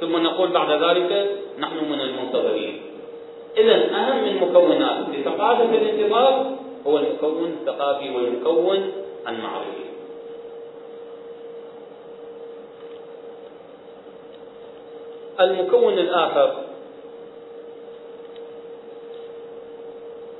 ثم 0.00 0.16
نقول 0.22 0.48
بعد 0.50 0.70
ذلك 0.82 1.30
نحن 1.58 1.76
من 1.90 2.00
المنتظرين. 2.00 2.87
إذا 3.58 3.74
أهم 3.96 4.24
المكونات 4.24 5.08
لثقافة 5.08 5.64
الانتظار 5.64 6.56
هو 6.86 6.98
المكون 6.98 7.56
الثقافي 7.60 8.10
والمكون 8.10 8.92
المعرفي 9.28 9.88
المكون 15.40 15.98
الآخر 15.98 16.54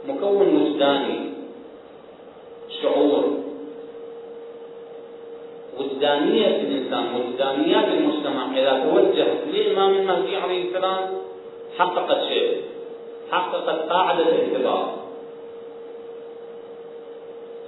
مكون 0.09 0.57
وجداني 0.57 1.21
شعور. 2.83 3.25
وجدانية 5.79 6.47
الإنسان 6.47 7.05
وجدانيات 7.15 7.85
المجتمع 7.85 8.59
إذا 8.59 8.85
توجه 8.85 9.27
للإمام 9.53 9.95
المهدي 9.95 10.37
عليه 10.37 10.69
السلام 10.69 11.01
حققت 11.79 12.25
شيء. 12.29 12.63
حققت 13.31 13.91
قاعدة 13.93 14.23
الاعتبار. 14.23 14.95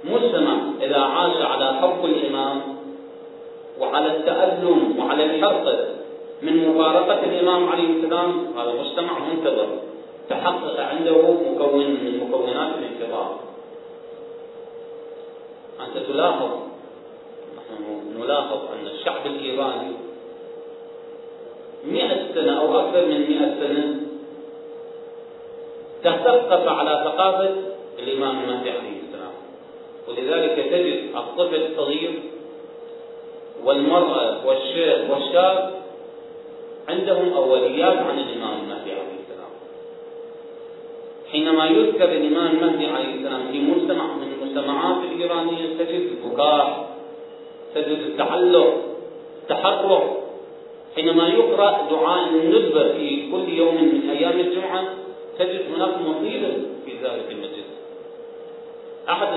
مجتمع 0.03 0.57
إذا 0.81 0.99
عاش 0.99 1.37
على 1.37 1.73
حب 1.73 2.05
الإمام 2.05 2.61
وعلى 3.79 4.17
التألم 4.17 4.99
وعلى 4.99 5.23
الحرص 5.25 5.75
من 6.41 6.67
مفارقة 6.69 7.23
الإمام 7.23 7.69
عليه 7.69 7.89
السلام 7.89 8.45
هذا 8.57 8.73
مجتمع 8.81 9.19
منتظر. 9.19 9.67
تحقق 10.29 10.79
عنده 10.79 11.21
مكون 11.51 11.85
من 11.85 12.19
مكونات 12.23 12.69
الانتظار 12.77 13.39
أنت 15.79 16.05
تلاحظ 16.07 16.49
نحن 17.57 17.83
نلاحظ 18.19 18.57
أن 18.73 18.87
الشعب 18.87 19.25
الإيراني 19.25 19.93
مئة 21.85 22.33
سنة 22.33 22.59
أو 22.61 22.79
أكثر 22.79 23.05
من 23.05 23.19
مئة 23.29 23.59
سنة 23.59 24.00
تثقف 26.03 26.67
على 26.67 27.03
ثقافة 27.05 27.55
الإمام 27.99 28.39
المهدي 28.43 28.69
عليه 28.69 28.97
السلام. 29.07 29.33
ولذلك 30.07 30.65
تجد 30.71 31.15
الطفل 31.15 31.61
الصغير 31.71 32.19
والمرأة 33.63 34.47
والشيخ 34.47 35.09
والشاب 35.09 35.81
عندهم 36.89 37.33
أوليات 37.33 37.97
عن 37.97 38.19
الإمام 38.19 38.53
المهدي 38.63 38.91
عليه 38.91 39.17
السلام. 39.23 39.51
حينما 41.31 41.65
يذكر 41.65 42.05
الإمام 42.11 42.47
المهدي 42.47 42.85
عليه 42.87 43.13
السلام 43.15 43.41
في 43.51 43.59
مجتمع 43.59 44.05
من 44.13 44.33
المجتمعات 44.33 44.97
الإيرانية 45.11 45.77
تجد 45.79 46.09
البكاء 46.11 46.95
تجد 47.75 47.99
التعلق 47.99 48.73
التحرك. 49.41 50.03
حينما 50.95 51.27
يقرأ 51.27 51.87
دعاء 51.91 52.29
الندبة 52.29 52.93
في 52.93 53.31
كل 53.31 53.53
يوم 53.53 53.75
من 53.75 54.09
أيام 54.09 54.39
الجمعة 54.39 54.83
تجد 55.39 55.61
هناك 55.75 55.97
مصيبة 55.97 56.53
في 56.85 56.91
ذلك 57.03 57.31
المسجد. 57.31 57.63
أحد 59.09 59.27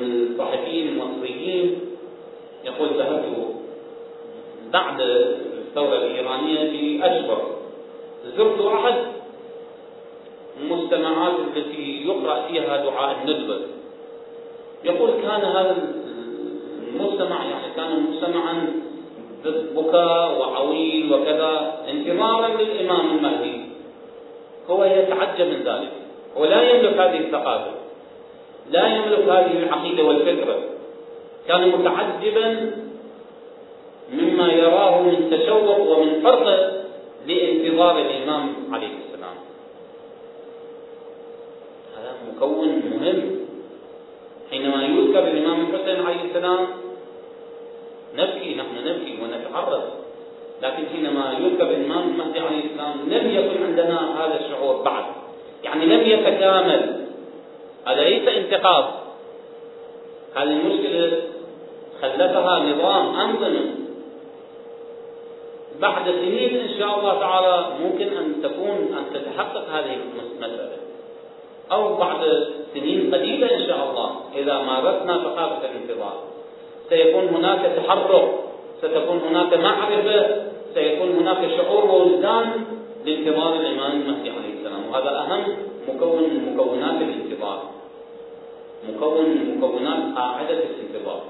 الصحفيين 0.00 0.88
المصريين 0.88 1.80
يقول 2.64 2.88
ذهبت 2.88 3.54
بعد 4.72 5.00
الثورة 5.00 5.96
الإيرانية 5.96 6.98
بأشهر 7.00 7.42
زرت 8.36 8.60
أحد 8.60 8.94
المجتمعات 10.60 11.32
التي 11.56 12.06
يقرأ 12.06 12.42
فيها 12.48 12.76
دعاء 12.76 13.16
الندبة. 13.22 13.60
يقول 14.84 15.10
كان 15.10 15.40
هذا 15.40 15.94
المجتمع 16.88 17.44
يعني 17.44 17.74
كان 17.76 18.06
مجتمعا 18.10 18.72
بكاء 19.76 20.38
وعويل 20.40 21.12
وكذا 21.12 21.82
انتظارا 21.88 22.48
للإمام 22.48 23.16
المهدي. 23.16 23.59
هو 24.70 24.84
يتعجب 24.84 25.46
من 25.46 25.62
ذلك. 25.64 25.92
هو 26.36 26.44
لا 26.44 26.70
يملك 26.70 26.98
هذه 26.98 27.18
الثقافة. 27.18 27.70
لا 28.70 28.86
يملك 28.86 29.18
هذه 29.18 29.62
العقيدة 29.62 30.02
والفكرة. 30.04 30.58
كان 31.48 31.68
متعجبا 31.68 32.72
مما 34.12 34.52
يراه 34.52 35.02
من 35.02 35.30
تشوق 35.30 35.98
ومن 35.98 36.20
فرط 36.22 36.46
لانتظار 37.26 37.98
الإمام 37.98 38.54
عليه 38.72 38.86
السلام. 38.86 39.36
هذا 41.96 42.12
مكون 42.30 42.68
مهم. 42.68 43.40
حينما 44.50 44.84
يذكر 44.84 45.28
الإمام 45.28 45.60
الحسين 45.60 46.06
عليه 46.06 46.22
السلام 46.30 46.66
نبكي 48.16 48.54
نحن 48.54 48.74
نبكي 48.86 49.18
ونتعرض. 49.22 49.99
لكن 50.62 50.82
حينما 50.92 51.34
يذكر 51.40 51.70
الإمام 51.70 52.08
المهدي 52.08 52.40
عليه 52.40 52.64
السلام 52.64 52.96
لم 53.06 53.30
يكن 53.30 53.64
عندنا 53.64 54.24
هذا 54.24 54.40
الشعور 54.40 54.82
بعد. 54.82 55.04
يعني 55.64 55.86
لم 55.86 56.00
يتكامل. 56.00 57.06
هذا 57.86 58.02
ليس 58.02 58.28
انتقاض 58.28 58.84
هذه 60.34 60.42
المشكلة 60.42 61.22
خلفها 62.02 62.58
نظام 62.58 63.16
أنظمة 63.16 63.74
بعد 65.80 66.04
سنين 66.04 66.60
إن 66.60 66.78
شاء 66.78 66.98
الله 66.98 67.20
تعالى 67.20 67.66
ممكن 67.84 68.06
أن 68.06 68.42
تكون 68.42 68.96
أن 68.98 69.04
تتحقق 69.14 69.64
هذه 69.72 69.96
المسألة. 69.96 70.70
أو 71.72 71.94
بعد 71.94 72.46
سنين 72.74 73.14
قليلة 73.14 73.54
إن 73.56 73.66
شاء 73.66 73.90
الله 73.90 74.10
إذا 74.36 74.58
مارسنا 74.58 75.18
ثقافة 75.18 75.70
الانتظار. 75.70 76.22
سيكون 76.88 77.24
هناك 77.24 77.72
تحرك 77.76 78.30
ستكون 78.78 79.18
هناك 79.18 79.54
معرفة 79.54 80.49
سيكون 80.74 81.08
هناك 81.08 81.50
شعور 81.56 81.84
ووجدان 81.84 82.64
لانتظار 83.04 83.54
الإمام 83.54 83.92
المهدي 84.00 84.30
عليه 84.30 84.52
السلام. 84.58 84.82
وهذا 84.90 85.10
أهم 85.18 85.44
مكون 85.88 86.22
من 86.22 86.54
مكونات 86.54 87.02
الانتظار. 87.02 87.70
مكون 88.88 89.24
من 89.24 89.58
مكونات 89.58 90.16
قاعدة 90.16 90.58
الانتظار 90.64 91.22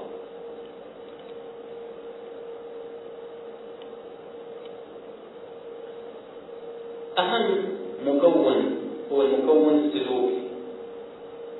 أهم 7.19 7.77
مكون 8.05 8.77
هو 9.11 9.21
المكون 9.21 9.73
السلوكي 9.85 10.41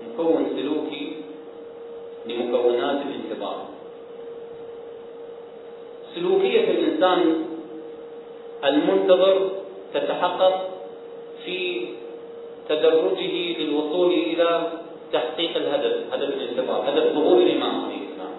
مكون 0.08 0.46
سلوكي 0.56 1.16
لمكونات 2.26 3.02
الانتظار 3.06 3.66
سلوكية 6.16 6.72
الإنسان 6.72 7.46
المنتظر 9.12 9.50
تتحقق 9.94 10.70
في 11.46 11.88
تدرجه 12.70 13.58
للوصول 13.60 14.14
إلى 14.14 14.72
تحقيق 15.14 15.58
الهدف 15.58 16.14
هدف 16.14 16.30
الانتظار 16.30 16.84
هدف 16.90 17.14
ظهور 17.14 17.38
الإمام. 17.38 17.86
عليه 17.86 17.98
السلام 18.08 18.36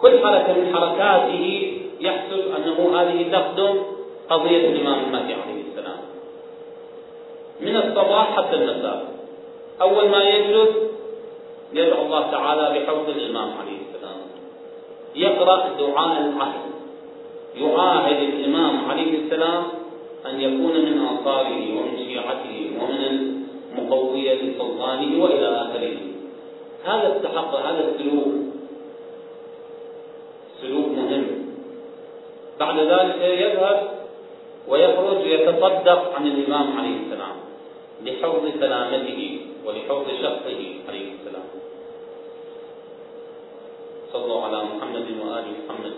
كل 0.00 0.18
حركة 0.18 0.52
من 0.52 0.76
حركاته 0.76 1.72
يحسب 2.00 2.40
أنه 2.56 3.00
هذه 3.00 3.32
تخدم 3.32 3.82
قضية 4.30 4.68
الإمام 4.68 5.04
المهدي 5.04 5.34
عليه 5.34 5.62
السلام. 5.70 6.00
من 7.60 7.76
الصباح 7.76 8.36
حتى 8.36 8.54
المساء. 8.56 9.14
أول 9.80 10.08
ما 10.08 10.22
يجلس 10.22 10.68
يدعو 11.72 12.02
الله 12.06 12.30
تعالى 12.30 12.80
بحوض 12.80 13.08
الإمام 13.08 13.50
عليه 13.60 13.78
السلام. 13.88 14.16
يقرأ 15.14 15.68
دعاء 15.78 16.20
العهد 16.20 16.63
يعاهد 17.56 18.18
الإمام 18.22 18.90
عليه 18.90 19.18
السلام 19.18 19.64
أن 20.26 20.40
يكون 20.40 20.74
من 20.84 21.06
أنصاره 21.10 21.78
ومن 21.78 21.98
شيعته 22.06 22.70
ومن 22.80 23.00
المقوية 23.78 24.34
لسلطانه 24.34 25.22
وإلى 25.24 25.48
آخره. 25.48 25.96
هذا 26.84 27.16
التحقق 27.16 27.60
هذا 27.60 27.88
السلوك. 27.88 28.34
سلوك 30.62 30.88
مهم. 30.88 31.24
بعد 32.60 32.78
ذلك 32.78 33.20
يذهب 33.20 33.90
ويخرج 34.68 35.26
يتصدق 35.26 36.14
عن 36.14 36.26
الإمام 36.26 36.78
عليه 36.78 36.96
السلام 37.06 37.36
لحفظ 38.04 38.60
سلامته 38.60 39.40
ولحفظ 39.66 40.06
شخصه 40.22 40.60
عليه 40.88 41.08
السلام. 41.12 41.48
صلوا 44.12 44.42
على 44.42 44.56
محمد 44.56 45.06
وآل 45.20 45.44
محمد 45.64 45.92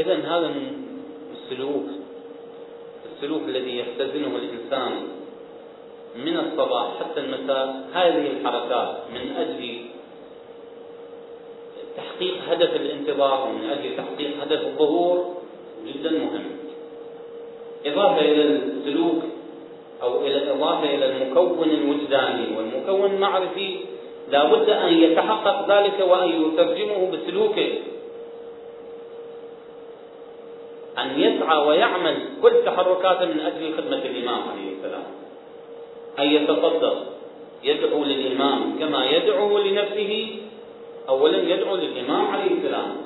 إذا 0.00 0.14
هذا 0.14 0.54
السلوك 1.32 1.86
السلوك 3.12 3.42
الذي 3.42 3.78
يختزنه 3.78 4.36
الإنسان 4.36 4.92
من 6.16 6.36
الصباح 6.36 6.86
حتى 7.00 7.20
المساء 7.20 7.88
هذه 7.92 8.26
الحركات 8.26 8.96
من 9.14 9.36
أجل 9.36 9.78
تحقيق 11.96 12.34
هدف 12.48 12.76
الانتظار 12.76 13.48
ومن 13.48 13.70
أجل 13.70 13.96
تحقيق 13.96 14.42
هدف 14.42 14.66
الظهور 14.66 15.36
جدا 15.86 16.10
مهم 16.10 16.44
إضافة 17.86 18.20
إلى 18.20 18.42
السلوك 18.42 19.22
أو 20.02 20.26
إلى 20.26 20.52
إضافة 20.52 20.94
إلى 20.94 21.06
المكون 21.06 21.70
الوجداني 21.70 22.56
والمكون 22.56 23.10
المعرفي 23.10 23.76
لا 24.30 24.44
بد 24.44 24.70
أن 24.70 24.92
يتحقق 24.92 25.59
ذلك 25.70 26.08
وأن 26.08 26.28
يترجمه 26.28 27.10
بسلوكه 27.10 27.68
أن 30.98 31.20
يسعى 31.20 31.66
ويعمل 31.66 32.16
كل 32.42 32.52
تحركاته 32.64 33.24
من 33.26 33.40
أجل 33.40 33.74
خدمة 33.76 34.02
الإمام 34.04 34.42
عليه 34.48 34.72
السلام. 34.76 35.04
أن 36.18 36.26
يتصدق 36.32 36.96
يدعو 37.64 38.04
للإمام 38.04 38.78
كما 38.78 39.10
يدعو 39.10 39.58
لنفسه 39.58 40.28
أولا 41.08 41.38
يدعو 41.38 41.76
للإمام 41.76 42.26
عليه 42.26 42.50
السلام. 42.58 42.96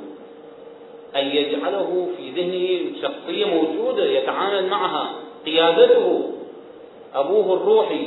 أن 1.17 1.27
يجعله 1.27 2.09
في 2.17 2.31
ذهنه 2.31 3.01
شخصية 3.03 3.45
موجودة 3.45 4.05
يتعامل 4.05 4.69
معها 4.69 5.15
قيادته 5.47 6.31
أبوه 7.15 7.57
الروحي. 7.57 8.07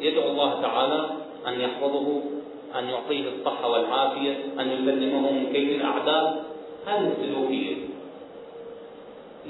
يدعو 0.00 0.30
الله 0.30 0.62
تعالى 0.62 1.06
أن 1.48 1.60
يحفظه. 1.60 2.35
أن 2.78 2.88
يعطيه 2.88 3.24
الصحة 3.38 3.70
والعافية 3.70 4.34
أن 4.60 4.70
يسلمه 4.70 5.30
من 5.30 5.52
كيد 5.52 5.68
الأعداء. 5.68 6.44
هذه 6.86 7.12
السلوكية. 7.18 7.76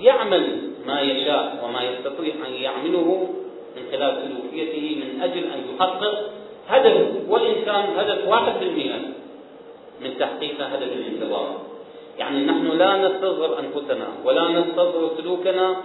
يعمل 0.00 0.44
ما 0.86 1.00
يشاء 1.00 1.64
وما 1.64 1.82
يستطيع 1.82 2.34
أن 2.48 2.52
يعمله 2.52 3.28
من 3.76 3.82
خلال 3.92 4.12
سلوكيته 4.24 4.96
من 5.02 5.22
أجل 5.22 5.44
أن 5.44 5.60
يحقق 5.74 6.30
هدف 6.68 6.96
وإن 7.28 7.54
كان 7.64 7.84
هدف 7.96 8.28
واحد 8.28 8.60
بالمئة 8.60 8.98
من 10.00 10.18
تحقيق 10.18 10.60
هدف 10.60 10.92
الانتظار 10.92 11.60
يعني 12.18 12.44
نحن 12.44 12.66
لا 12.66 13.08
نستصغر 13.08 13.58
أنفسنا 13.58 14.08
ولا 14.24 14.48
نستصغر 14.48 15.10
سلوكنا 15.16 15.76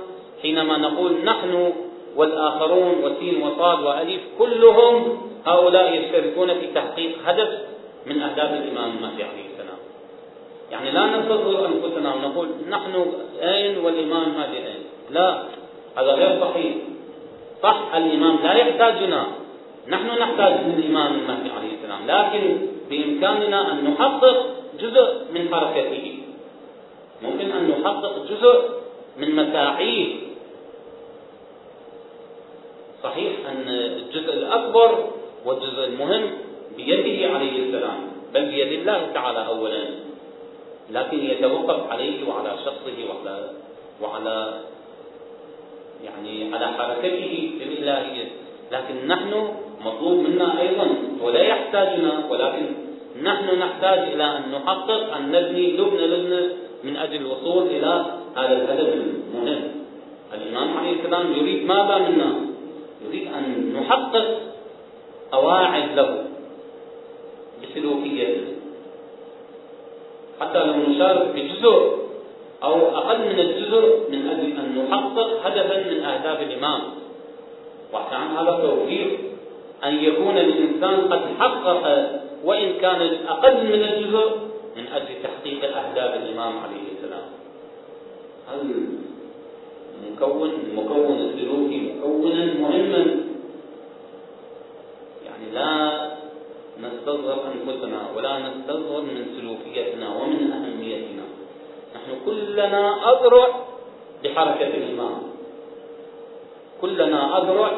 حينما 0.41 0.77
نقول 0.77 1.25
نحن 1.25 1.73
والآخرون 2.15 3.03
وسين 3.03 3.41
وصاد 3.43 3.79
وأليف 3.79 4.21
كلهم 4.39 5.17
هؤلاء 5.45 5.93
يشتركون 5.93 6.59
في 6.59 6.67
تحقيق 6.67 7.11
هدف 7.25 7.49
من 8.05 8.21
أهداف 8.21 8.51
الإمام 8.53 8.91
المهدي 8.97 9.23
عليه 9.23 9.45
السلام. 9.53 9.77
يعني 10.71 10.91
لا 10.91 11.05
ننتظر 11.05 11.65
أنفسنا 11.65 12.13
ونقول 12.13 12.47
نحن 12.69 13.05
أين 13.41 13.77
والإمام 13.77 14.23
المهدي 14.23 14.57
أين. 14.57 14.83
لا 15.09 15.43
هذا 15.97 16.11
غير 16.11 16.41
صحيح. 16.41 16.75
صح 17.63 17.95
الإمام 17.95 18.37
لا 18.43 18.53
يحتاجنا. 18.53 19.27
نحن 19.87 20.07
نحتاج 20.07 20.53
للإمام 20.65 21.13
المهدي 21.13 21.49
عليه 21.49 21.71
السلام 21.77 21.99
لكن 22.07 22.57
بإمكاننا 22.89 23.71
أن 23.71 23.83
نحقق 23.83 24.45
جزء 24.79 25.13
من 25.33 25.55
حركته. 25.55 26.17
ممكن 27.21 27.51
أن 27.51 27.69
نحقق 27.69 28.25
جزء 28.29 28.69
من 29.17 29.35
مساعيه. 29.35 30.30
صحيح 33.03 33.31
أن 33.49 33.67
الجزء 33.67 34.33
الأكبر 34.33 35.09
والجزء 35.45 35.83
المهم 35.85 36.31
بيده 36.77 37.33
عليه 37.33 37.65
السلام 37.65 37.99
بل 38.33 38.45
بيد 38.45 38.71
الله 38.79 39.11
تعالى 39.13 39.47
أولا 39.47 39.83
لكن 40.91 41.25
يتوقف 41.25 41.91
عليه 41.91 42.27
وعلى 42.29 42.51
شخصه 42.65 42.97
وعلى 43.09 43.49
وعلى 44.01 44.53
يعني 46.03 46.55
على 46.55 46.67
حركته 46.67 47.51
الإلهية 47.61 48.25
لكن 48.71 49.07
نحن 49.07 49.47
مطلوب 49.85 50.17
منا 50.27 50.61
أيضا 50.61 50.87
ولا 51.21 51.41
يحتاجنا 51.41 52.25
ولكن 52.29 52.65
نحن 53.23 53.59
نحتاج 53.59 53.99
إلى 53.99 54.23
أن 54.23 54.43
نحقق 54.51 55.15
أن 55.15 55.31
نبني 55.31 55.77
لبنة 55.77 56.05
لبنة 56.05 56.53
من 56.83 56.97
أجل 56.97 57.15
الوصول 57.15 57.67
إلى 57.67 58.05
هذا 58.35 58.53
الهدف 58.53 58.93
المهم 58.93 59.71
الإمام 60.33 60.77
عليه 60.77 60.99
السلام 60.99 61.33
يريد 61.33 61.65
ماذا 61.65 61.97
منا؟ 61.97 62.50
نحقق 63.91 64.27
قواعد 65.31 65.87
له 65.95 66.09
بسلوكيته 67.63 68.47
حتى 70.39 70.59
لو 70.63 70.75
نشارك 70.89 71.25
بجزء 71.35 71.75
أو 72.63 72.75
أقل 72.95 73.19
من 73.19 73.39
الجزء 73.39 73.83
من 74.11 74.19
أجل 74.27 74.47
أن 74.59 74.67
نحقق 74.79 75.29
هدفا 75.45 75.77
من 75.91 76.03
أهداف 76.03 76.41
الإمام. 76.41 76.81
وكان 77.93 78.27
هذا 78.37 78.51
توفيق 78.63 79.19
أن 79.83 79.93
يكون 80.03 80.37
الإنسان 80.37 81.13
قد 81.13 81.21
حقق 81.39 81.83
وإن 82.45 82.73
كان 82.81 83.01
أقل 83.27 83.55
من 83.63 83.81
الجزء 83.83 84.27
من 84.77 84.85
أجل 84.87 85.07
تحقيق 85.23 85.77
أهداف 85.77 86.11
الإمام 86.15 86.53
عليه 86.63 86.85
السلام. 86.95 87.27
هذا 88.49 88.61
المكون 90.03 90.51
المكون 90.71 91.17
السلوكي 91.17 91.93
مكونا 91.99 92.45
مهما 92.45 93.30
لا 95.53 95.71
نستصغر 96.81 97.37
أنفسنا 97.51 97.99
ولا 98.15 98.33
نستصغر 98.39 99.01
من 99.01 99.25
سلوكيتنا 99.37 100.07
ومن 100.09 100.51
أهميتنا. 100.51 101.25
نحن 101.95 102.09
كلنا 102.25 102.83
أذرع 103.11 103.47
بحركة 104.23 104.67
الإمام 104.67 105.21
كلنا 106.81 107.37
أذرع 107.37 107.71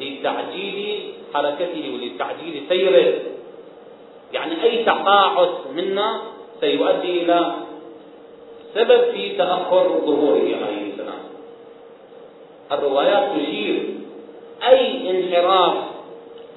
لتعجيل 0.00 1.12
حركته 1.34 1.84
ولتعجيل 1.94 2.54
سيره. 2.68 3.14
يعني 4.32 4.62
أي 4.62 4.84
تقاعس 4.84 5.54
منا 5.76 6.20
سيؤدي 6.60 7.22
إلى 7.22 7.52
سبب 8.74 9.00
في 9.12 9.36
تأخر 9.36 9.86
ظهوره 10.06 10.48
عليه 10.62 10.92
السلام. 10.92 11.22
الروايات 12.72 13.24
تشير 13.36 13.82
أي 14.68 15.10
انحراف 15.10 15.76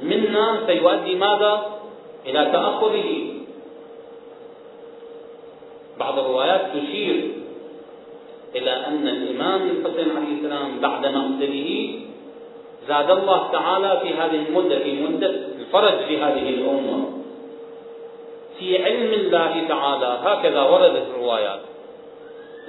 منا 0.04 0.60
سيؤدي 0.68 1.16
ماذا؟ 1.16 1.66
إلى 2.26 2.46
تأخره 2.46 3.10
بعض 6.00 6.20
الروايات 6.20 6.62
تشير 6.74 7.32
إلى 8.56 8.72
أن 8.72 9.08
الإمام 9.08 9.62
الحسين 9.70 10.18
عليه 10.18 10.38
السلام 10.38 10.80
بعد 10.80 11.06
مقتله 11.06 12.00
زاد 12.88 13.12
الله 13.12 13.52
تعالى 13.52 14.00
في 14.04 14.14
هذه 14.14 14.48
المدة 14.50 14.80
في 14.80 14.92
مدة 15.04 15.34
الفرج 15.60 15.98
في 16.08 16.18
هذه 16.18 16.50
الأمة. 16.50 17.10
في 18.60 18.84
علم 18.84 19.14
الله 19.14 19.64
تعالى 19.68 20.20
هكذا 20.24 20.62
وردت 20.62 21.04
الروايات. 21.16 21.60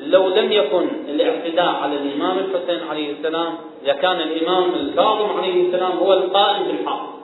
لو 0.01 0.29
لم 0.29 0.53
يكن 0.53 0.87
الاعتداء 1.09 1.69
على 1.83 1.97
الإمام 1.97 2.39
الحسين 2.39 2.89
عليه 2.89 3.13
السلام 3.13 3.55
لكان 3.85 4.21
الإمام 4.21 4.75
الكاظم 4.75 5.39
عليه 5.39 5.67
السلام 5.67 5.93
هو 5.93 6.13
القائم 6.13 6.63
بالحق. 6.63 7.20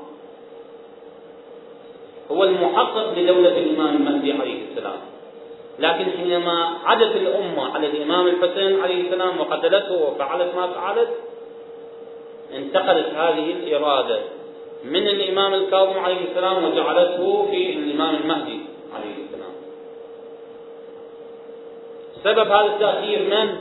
هو 2.31 2.45
المحقق 2.45 3.19
لدولة 3.19 3.59
الإمام 3.59 3.97
المهدي 3.97 4.33
عليه 4.33 4.59
السلام. 4.71 4.99
لكن 5.79 6.05
حينما 6.19 6.69
عدت 6.85 7.17
الأمة 7.17 7.75
على 7.75 7.87
الإمام 7.87 8.27
الحسين 8.27 8.81
عليه 8.81 9.07
السلام 9.07 9.41
وقتلته 9.41 9.95
وفعلت 9.95 10.55
ما 10.57 10.67
فعلت 10.67 11.09
انتقلت 12.55 13.07
هذه 13.07 13.53
الإرادة 13.53 14.19
من 14.85 15.09
الإمام 15.09 15.55
الكاظم 15.55 15.99
عليه 15.99 16.21
السلام 16.31 16.65
وجعلته 16.65 17.47
في 17.51 17.73
الإمام 17.73 18.17
المهدي 18.17 18.61
عليه 18.95 19.15
السلام. 19.25 19.53
سبب 22.25 22.51
هذا 22.53 22.67
التأخير 22.67 23.19
من؟ 23.19 23.57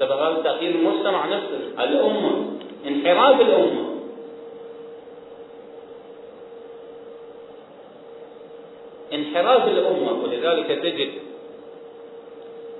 سبب 0.00 0.12
هذا 0.12 0.38
التأخير 0.38 0.70
المجتمع 0.70 1.26
نفسه 1.26 1.84
الأمة 1.84 2.44
انحراف 2.86 3.40
الأمة. 3.40 3.85
انحراف 9.16 9.68
الأمة 9.68 10.12
ولذلك 10.22 10.66
تجد 10.66 11.12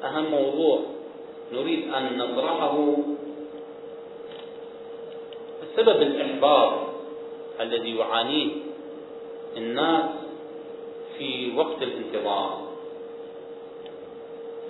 أهم 0.04 0.24
موضوع 0.30 0.80
نريد 1.52 1.94
أن 1.94 2.18
نطرحه 2.18 2.96
سبب 5.76 6.02
الإحباط 6.02 6.72
الذي 7.60 7.96
يعانيه 7.96 8.50
الناس 9.56 10.04
في 11.18 11.56
وقت 11.56 11.82
الانتظار. 11.82 12.66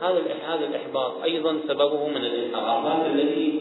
هذا 0.03 0.23
هذا 0.47 0.65
الإحباط 0.65 1.23
أيضا 1.23 1.61
سببه 1.69 2.09
من 2.09 2.25
الانحرافات 2.25 3.07
التي 3.07 3.61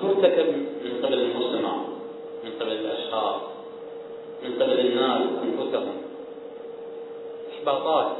ترتكب 0.00 0.46
من 0.84 1.00
قبل 1.02 1.18
المجتمع 1.18 1.76
من 2.44 2.50
قبل 2.60 2.72
الأشخاص 2.72 3.40
من 4.44 4.62
قبل 4.62 4.80
الناس 4.80 5.22
أنفسهم. 5.42 6.07
إحباطات 7.68 8.16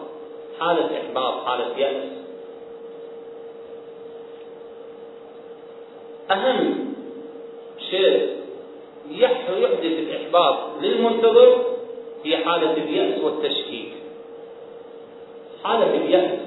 حالة 0.60 1.00
إحباط 1.00 1.44
حالة 1.44 1.78
يأس. 1.78 2.04
أهم 6.30 6.94
شيء 7.90 8.36
يحدث 9.10 9.82
الإحباط 9.82 10.58
للمنتظر 10.82 11.64
هي 12.24 12.36
حالة 12.36 12.72
اليأس 12.72 13.24
والتشكيك 13.24 13.92
حالة 15.64 15.94
اليأس 15.96 16.40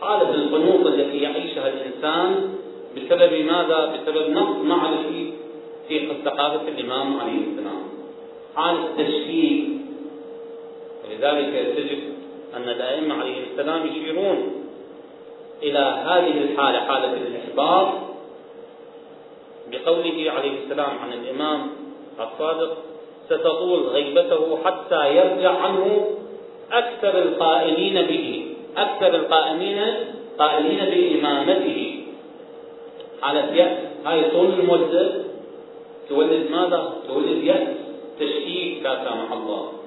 حالة 0.00 0.34
القنوط 0.34 0.86
التي 0.86 1.18
يعيشها 1.18 1.68
الإنسان 1.68 2.54
بسبب 2.96 3.32
ماذا؟ 3.32 3.86
بسبب 3.86 4.30
نقص 4.30 4.56
معرفي 4.64 5.32
في 5.88 6.08
ثقافة 6.24 6.68
الإمام 6.68 7.20
عليه 7.20 7.40
السلام. 7.46 7.82
حالة 8.56 8.84
التشكيك 8.84 9.77
ولذلك 11.18 11.76
تجد 11.76 11.98
أن 12.56 12.68
الأئمة 12.68 13.14
عليهم 13.14 13.42
السلام 13.52 13.86
يشيرون 13.86 14.64
إلى 15.62 15.78
هذه 15.78 16.42
الحالة 16.42 16.80
حالة 16.80 17.12
الإحباط 17.12 17.88
بقوله 19.70 20.30
عليه 20.30 20.52
السلام 20.64 20.98
عن 20.98 21.12
الإمام 21.12 21.70
الصادق 22.20 22.76
ستطول 23.26 23.80
غيبته 23.80 24.58
حتى 24.64 25.16
يرجع 25.16 25.50
عنه 25.50 26.06
أكثر 26.72 27.18
القائلين 27.18 28.02
به 28.02 28.46
أكثر 28.76 29.14
القائمين 29.14 29.80
قائلين 30.38 30.78
بإمامته. 30.78 32.04
حالة 33.22 33.54
يأس 33.54 33.78
هاي 34.06 34.30
طول 34.30 34.46
المدة 34.46 35.12
تولد 36.08 36.50
ماذا؟ 36.50 36.92
تولد 37.08 37.44
يأس 37.44 37.68
تشكيك 38.20 38.82
لا 38.82 39.04
سامح 39.04 39.32
الله. 39.32 39.77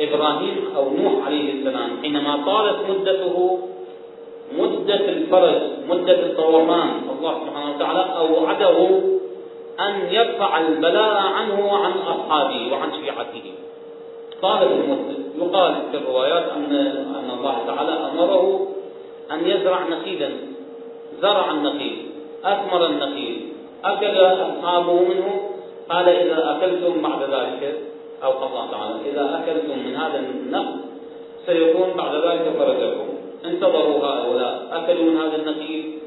إبراهيم 0.00 0.56
أو 0.76 0.90
نوح 0.90 1.26
عليه 1.26 1.52
السلام. 1.52 1.90
حينما 2.02 2.42
طالت 2.46 2.76
مدته 2.90 3.58
مدة 4.58 4.94
الفرج 4.94 5.62
مدة 5.88 6.20
الطوفان. 6.26 6.90
الله 7.18 7.34
سبحانه 7.46 7.74
وتعالى 7.76 8.04
أوعده 8.16 9.00
أن 9.80 9.94
يرفع 10.10 10.60
البلاء 10.60 11.16
عنه 11.16 11.66
وعن 11.72 11.92
أصحابه 11.92 12.72
وعن 12.72 12.88
شيعته. 13.02 13.52
طالت 14.42 14.70
المدة 14.72 15.14
يقال 15.38 15.74
في 15.90 15.96
الروايات 15.96 16.44
أن 16.56 16.76
أن 17.18 17.30
الله 17.38 17.56
تعالى 17.66 17.92
أمره 18.12 18.66
أن 19.32 19.46
يزرع 19.46 19.78
نخيلا. 19.88 20.30
زرع 21.22 21.50
النخيل 21.50 22.06
أثمر 22.44 22.86
النخيل 22.86 23.48
أكل 23.84 24.16
أصحابه 24.18 24.92
منه. 24.92 25.50
قال 25.90 26.08
إذا 26.08 26.56
أكلتم 26.56 27.02
بعد 27.02 27.22
ذلك 27.22 27.78
أو 28.24 28.30
الله 28.30 28.70
تعالى. 28.70 29.10
إذا 29.10 29.24
أكلتم 29.38 29.78
من 29.78 29.96
هذا 29.96 30.18
النخل 30.18 30.76
سيكون 31.46 31.88
بعد 31.96 32.14
ذلك 32.14 32.52
فرجكم. 32.58 33.08
انتظروا 33.44 34.06
هؤلاء. 34.06 34.68
أكلوا 34.72 35.04
من 35.04 35.16
هذا 35.16 35.36
النخيل 35.36 35.98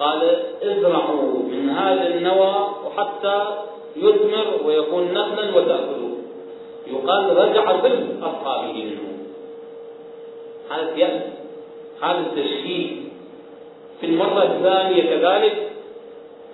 قال 0.00 0.20
ازرعوا 0.62 1.38
من 1.52 1.70
هذا 1.70 2.06
النوى 2.06 2.54
وحتى 2.86 3.46
يثمر 3.96 4.46
ويكون 4.64 5.14
نخلا 5.14 5.56
وتأكلوا 5.56 6.14
يقال 6.86 7.36
رجع 7.36 7.72
ظل 7.82 8.06
أصحابه 8.22 8.72
منه. 8.72 9.18
حالة 10.70 10.98
يأس 10.98 11.22
حالة 12.00 12.24
تشكيك 12.36 12.92
في 14.00 14.06
المرة 14.06 14.42
الثانية 14.42 15.02
كذلك 15.02 15.70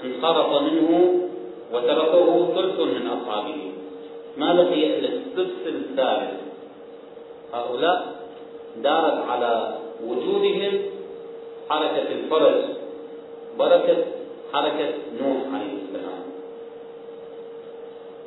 انصرف 0.05 0.63
منه 0.63 1.15
وتركه 1.73 2.49
أصحابه. 3.23 3.73
ما 4.37 4.55
بقي 4.55 4.99
إلا 4.99 5.09
السدس 5.09 5.67
الثالث. 5.67 6.41
هؤلاء 7.55 8.21
دارت 8.83 9.19
على 9.29 9.79
وجودهم 10.07 10.73
حركة 11.69 12.09
الفرج 12.13 12.63
بركة 13.59 13.97
حركة 14.53 14.89
نوح 15.21 15.55
عليه 15.55 15.73
السلام. 15.83 16.23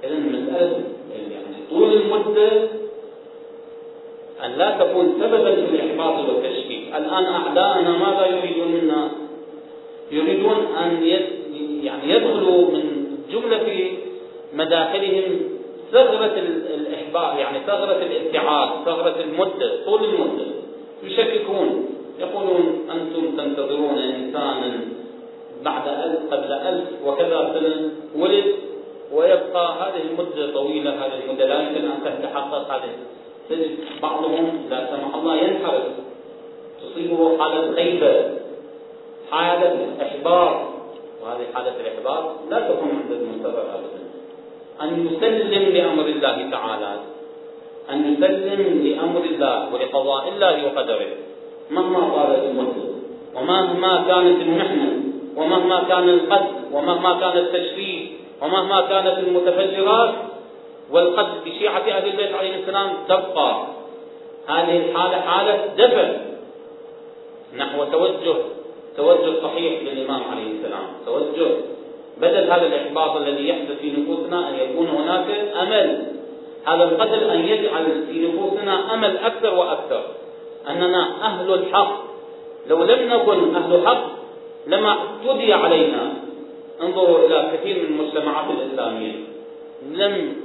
إذا 0.03 0.15
مسألة 0.15 0.83
يعني 1.31 1.55
طول 1.69 1.93
المدة 1.93 2.51
أن 4.45 4.51
لا 4.51 4.77
تكون 4.79 5.13
سببا 5.19 5.55
في 5.55 5.61
الإحباط 5.61 6.29
والتشكيك. 6.29 6.87
الآن 6.87 7.25
أعداءنا 7.25 7.97
ماذا 7.97 8.25
يريدون 8.25 8.67
منا؟ 8.67 9.11
يريدون 10.11 10.75
أن 10.75 11.03
يعني 11.83 12.09
يدخلوا 12.09 12.71
من 12.71 13.07
جملة 13.31 13.91
مداخلهم 14.53 15.52
ثغرة 15.93 16.35
الإحباط 16.75 17.37
يعني 17.37 17.59
ثغرة 17.67 17.97
الابتعاد 18.01 18.69
ثغرة 18.85 19.15
المدة 19.21 19.85
طول 19.85 20.03
المدة. 20.03 20.45
يشككون 21.03 21.85
يقولون 22.19 22.89
أنتم 22.91 23.37
تنتظرون 23.37 23.97
إنسانا 23.97 24.79
بعد 25.63 25.87
ألف 25.87 26.33
قبل 26.33 26.53
ألف 26.53 26.87
وكذا 27.05 27.53
سنة 27.53 27.89
ولد 28.23 28.45
ويبقى 29.13 29.73
هذه 29.81 30.01
المدة 30.11 30.53
طويلة 30.53 30.91
هذه 30.91 31.23
المدة 31.25 31.45
لا 31.45 31.61
يمكن 31.61 31.85
أن 31.85 31.99
تتحقق 32.05 32.71
هذه. 32.73 32.89
تجد 33.49 33.77
بعضهم 34.01 34.65
لا 34.69 34.87
سمح 34.89 35.15
الله 35.15 35.35
ينحرف. 35.35 35.83
تصيبه 36.81 37.37
حالة 37.37 37.69
غيبة 37.71 38.29
حالة 39.31 39.87
إحباط 40.01 40.55
وهذه 41.23 41.45
حالة 41.53 41.73
الإحباط 41.81 42.23
لا 42.49 42.59
تكون 42.59 42.89
عند 42.89 43.11
المنتظر 43.11 43.61
أبدا 43.61 44.12
أن 44.81 45.07
يسلم 45.07 45.63
لأمر 45.75 46.05
الله 46.05 46.49
تعالى. 46.51 46.93
أن 47.91 48.13
يسلم 48.13 48.87
لأمر 48.87 49.23
الله 49.23 49.73
ولقضاء 49.73 50.29
الله 50.29 50.65
وقدره. 50.65 51.11
مهما 51.71 51.99
طالت 52.15 52.43
المدة 52.43 52.83
ومهما 53.35 54.03
كانت 54.07 54.41
المحنة 54.41 55.03
ومهما 55.35 55.83
كان 55.83 56.09
القتل 56.09 56.53
ومهما 56.71 57.19
كان 57.19 57.37
التشريف 57.37 58.09
ومهما 58.41 58.81
كانت 58.81 59.17
المتفجرات 59.17 60.13
والقتل 60.91 61.37
بشيعة 61.45 61.79
أهل 61.79 62.05
البيت 62.09 62.33
عليهم 62.35 62.59
السلام 62.59 62.89
تبقى. 63.07 63.63
هذه 64.47 64.77
الحالة 64.77 65.21
حالة 65.21 65.65
دفع 65.77 66.11
نحو 67.57 67.83
توجه 67.83 68.35
توجه 68.97 69.41
صحيح 69.43 69.81
للإمام 69.83 70.21
عليه 70.31 70.51
السلام. 70.51 70.87
توجه. 71.05 71.51
بدل 72.17 72.51
هذا 72.51 72.65
الإحباط 72.65 73.15
الذي 73.15 73.47
يحدث 73.47 73.79
في 73.81 73.91
نفوسنا 73.91 74.49
أن 74.49 74.55
يكون 74.55 74.87
هناك 74.87 75.25
أمل. 75.61 76.05
هذا 76.65 76.83
القتل 76.83 77.29
أن 77.29 77.47
يجعل 77.47 77.85
في 78.07 78.27
نفوسنا 78.27 78.93
أمل 78.93 79.17
أكثر 79.17 79.55
وأكثر. 79.55 80.03
أننا 80.69 81.07
أهل 81.23 81.53
الحق. 81.53 82.03
لو 82.69 82.83
لم 82.83 83.13
نكن 83.13 83.55
أهل 83.55 83.87
حق 83.87 84.03
لما 84.67 84.89
اعتدي 84.89 85.53
علينا. 85.53 86.13
انظروا 86.81 87.27
إلى 87.27 87.51
كثير 87.53 87.75
من 87.75 87.99
المجتمعات 87.99 88.45
الإسلامية. 88.49 89.13
لم 89.91 90.35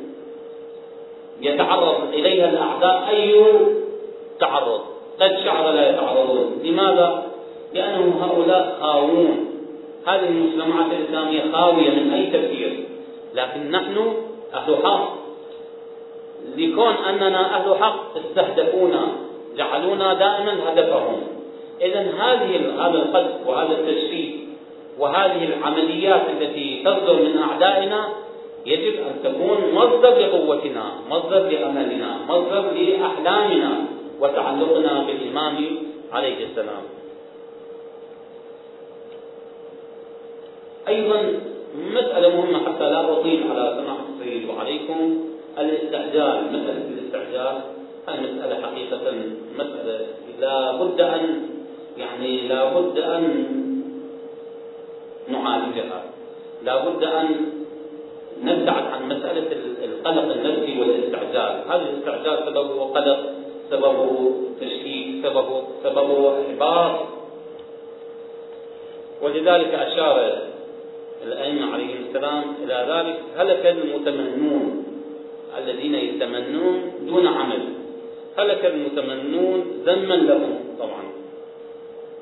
يتعرض 1.40 2.08
إليها 2.12 2.50
الأعداء 2.50 3.08
أي 3.10 3.44
تعرض. 4.40 4.80
قد 5.20 5.36
شعر 5.44 5.70
لا 5.70 5.90
يتعرضون. 5.90 6.60
لماذا؟ 6.64 7.22
لأنهم 7.74 8.22
هؤلاء 8.22 8.78
خاوون. 8.80 9.57
هذه 10.08 10.28
المجتمعات 10.28 10.92
الإسلامية 10.92 11.52
خاوية 11.52 11.90
من 11.90 12.12
أي 12.12 12.26
تفكير؟ 12.26 12.84
لكن 13.34 13.70
نحن 13.70 14.14
أهل 14.54 14.76
حق. 14.84 15.14
لكون 16.56 16.94
أننا 17.08 17.56
أهل 17.56 17.76
حق 17.78 18.16
استهدفونا 18.16 19.08
جعلونا 19.56 20.14
دائما 20.14 20.56
هدفهم. 20.66 21.20
إذا 21.80 22.00
هذه 22.00 22.56
هذا 22.78 22.98
القذف 22.98 23.46
وهذا 23.46 23.72
التشكيك 23.72 24.34
وهذه 24.98 25.44
العمليات 25.44 26.22
التي 26.40 26.82
تصدر 26.84 27.22
من 27.22 27.38
أعدائنا 27.38 28.08
يجب 28.66 28.94
أن 28.94 29.14
تكون 29.24 29.58
مصدر 29.74 30.18
لقوتنا 30.18 30.84
مصدر 31.10 31.38
لأملنا 31.38 32.18
مصدر 32.28 32.70
لأحلامنا 32.72 33.70
وتعلقنا 34.20 35.04
بالإمام 35.06 35.56
عليه 36.12 36.44
السلام. 36.44 36.97
أيضا 40.88 41.40
مسألة 41.94 42.28
مهمة 42.36 42.58
حتى 42.64 42.90
لا 42.90 43.12
أطيل 43.12 43.44
على 43.50 43.76
سماحة 43.76 44.04
السيد 44.14 44.48
وعليكم 44.48 45.18
الاستعجال. 45.58 46.36
مسألة 46.52 46.82
الاستعجال 46.98 47.60
هذه 48.08 48.20
مسألة 48.20 48.62
حقيقة 48.62 49.12
مسألة 49.58 50.06
لا 50.40 50.72
بد 50.72 51.00
أن 51.00 51.48
يعني 51.98 52.48
لا 52.48 52.78
بد 52.78 52.98
أن 52.98 53.24
نعالجها. 55.28 56.02
لا 56.64 56.84
بد 56.84 57.04
أن 57.04 57.28
نبتعد 58.42 58.84
عن 58.84 59.08
مسألة 59.08 59.48
القلق 59.84 60.32
النفسي 60.32 60.80
والاستعجال. 60.80 61.62
هذا 61.68 61.82
الاستعجال 61.82 62.38
سببه 62.46 62.84
قلق 62.84 63.20
سببه 63.70 64.32
تشكيك 64.60 65.08
سببه 65.22 65.62
سببه 65.84 66.32
إحباط. 66.42 67.00
ولذلك 69.22 69.74
أشار 69.74 70.38
الأئمة 71.26 71.72
عليهم 71.72 71.96
السلام 72.08 72.44
إلى 72.64 72.86
ذلك. 72.88 73.18
هلك 73.36 73.66
المتمنون 73.66 74.84
الذين 75.58 75.94
يتمنون 75.94 76.92
دون 77.06 77.26
عمل؟ 77.26 77.62
هلك 78.38 78.64
المتمنون 78.64 79.82
ذما 79.86 80.14
لهم؟ 80.14 80.58
طبعا. 80.78 81.02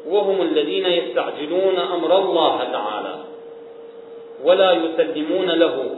وهم 0.08 0.42
الذين 0.42 0.86
يستعجلون 0.86 1.76
أمر 1.76 2.18
الله 2.18 2.64
تعالى 2.72 3.14
ولا 4.44 4.72
يسلمون 4.72 5.50
له 5.50 5.90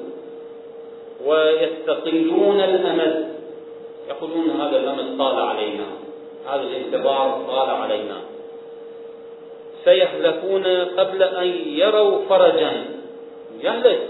ويستقلون 1.26 2.60
الأمل. 2.60 3.28
يقولون 4.08 4.50
هذا 4.50 4.76
الأمل 4.76 5.18
طال 5.18 5.36
علينا. 5.36 5.86
هذا 6.46 6.62
الانتظار 6.62 7.44
طال 7.48 7.70
علينا. 7.70 8.20
سيهلكون 9.84 10.66
قبل 10.98 11.22
أن 11.22 11.48
يروا 11.66 12.18
فرجا. 12.28 12.72
يهلك 13.62 14.00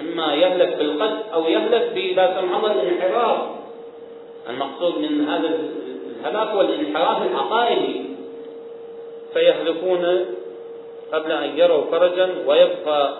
إما 0.00 0.34
يهلك 0.34 0.76
بالقتل 0.76 1.16
أو 1.34 1.48
يهلك 1.48 1.92
بلا 1.94 2.40
سمح 2.40 2.56
الله 2.56 2.72
الانحراف. 2.72 3.38
المقصود 4.50 4.98
من 4.98 5.28
هذا 5.28 5.48
الهلاك 6.20 6.54
والانحراف 6.54 7.22
العقائدي. 7.22 8.04
فيهلكون 9.34 10.24
قبل 11.12 11.32
أن 11.32 11.58
يروا 11.58 11.84
فرجا 11.90 12.28
ويبقى 12.46 13.14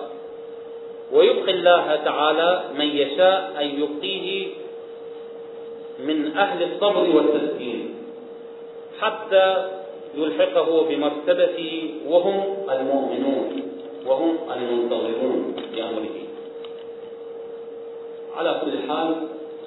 ويبقي 1.11 1.51
الله 1.51 1.95
تعالى 2.05 2.63
من 2.77 2.85
يشاء 2.85 3.53
أن 3.59 3.67
يبقيه 3.81 4.47
من 5.99 6.37
أهل 6.37 6.63
الصبر 6.63 7.15
والتسكين. 7.15 7.95
حتى 8.99 9.76
يلحقه 10.17 10.81
بمرتبة 10.89 11.89
وهم 12.07 12.43
المؤمنون 12.69 13.61
وهم 14.05 14.37
المنتظرون 14.55 15.55
لأمره 15.73 16.17
على 18.35 18.61
كل 18.65 18.89
حال 18.89 19.15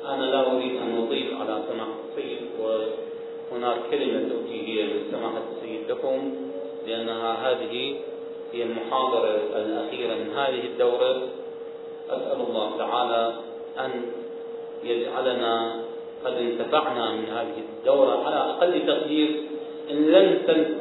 أنا 0.09 0.25
لا 0.25 0.53
أريد 0.53 0.77
أن 0.77 1.05
أطيل 1.05 1.35
على 1.41 1.63
سماحة 1.69 1.99
السيد 2.09 2.39
وهناك 2.61 3.79
كلمة 3.91 4.29
توجيهية 4.29 4.85
من 4.85 5.03
سماحة 5.11 5.43
السيد 5.53 5.91
لكم 5.91 6.35
لأنها 6.87 7.33
هذه 7.33 7.97
هي 8.53 8.63
المحاضرة 8.63 9.41
الأخيرة 9.57 10.15
من 10.15 10.31
هذه 10.37 10.67
الدورة. 10.67 11.23
أسأل 12.11 12.41
الله 12.49 12.79
تعالى 12.79 13.33
أن 13.79 13.91
يجعلنا 14.85 15.83
قد 16.25 16.33
انتفعنا 16.33 17.13
من 17.13 17.25
هذه 17.25 17.63
الدورة 17.79 18.27
على 18.27 18.37
أقل 18.37 18.87
تقدير. 18.87 19.43
إن 19.91 20.07
لم 20.07 20.38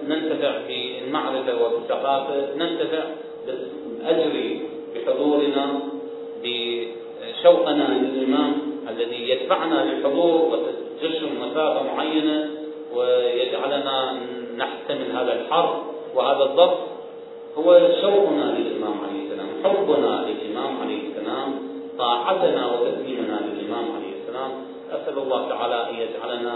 ننتفع 0.08 0.54
بالمعرفة 0.68 1.66
وبالثقافة 1.66 2.56
ننتفع 2.56 3.04
بالأجر 3.46 4.60
بحضورنا 4.96 5.80
بشوقنا 6.44 7.88
للإمام 8.02 8.54
الذي 8.90 9.30
يدفعنا 9.30 9.86
للحضور 9.86 10.42
وتجشم 10.52 11.30
مسافة 11.42 11.84
معينة 11.96 12.50
ويجعلنا 12.96 14.20
نحتمل 14.58 15.12
هذا 15.12 15.34
الحر 15.42 15.84
وهذا 16.16 16.44
الضغط 16.44 16.78
هو 17.58 17.80
شوقنا 18.02 18.58
للإمام 18.58 18.96
عليه 19.06 19.22
السلام 19.26 19.48
حبنا 19.64 20.26
للإمام 20.28 20.82
عليه 20.82 21.02
السلام 21.10 21.50
طاعتنا 21.98 22.72
وتسليمنا 22.72 23.40
للإمام 23.46 23.86
عليه 23.96 24.14
السلام. 24.22 24.52
أسأل 24.92 25.18
الله 25.18 25.50
تعالى 25.50 25.90
أن 25.90 25.96
يجعلنا 25.96 26.54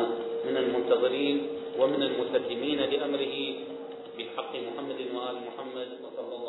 من 0.50 0.58
المنتظرين. 0.58 1.48
ومن 1.80 2.02
المسلمين 2.04 2.80
لأمره 2.80 3.36
بحق 4.18 4.52
محمد 4.56 5.00
وآل 5.16 5.36
محمد 5.48 5.90
وصلى 6.04 6.34
الله 6.36 6.43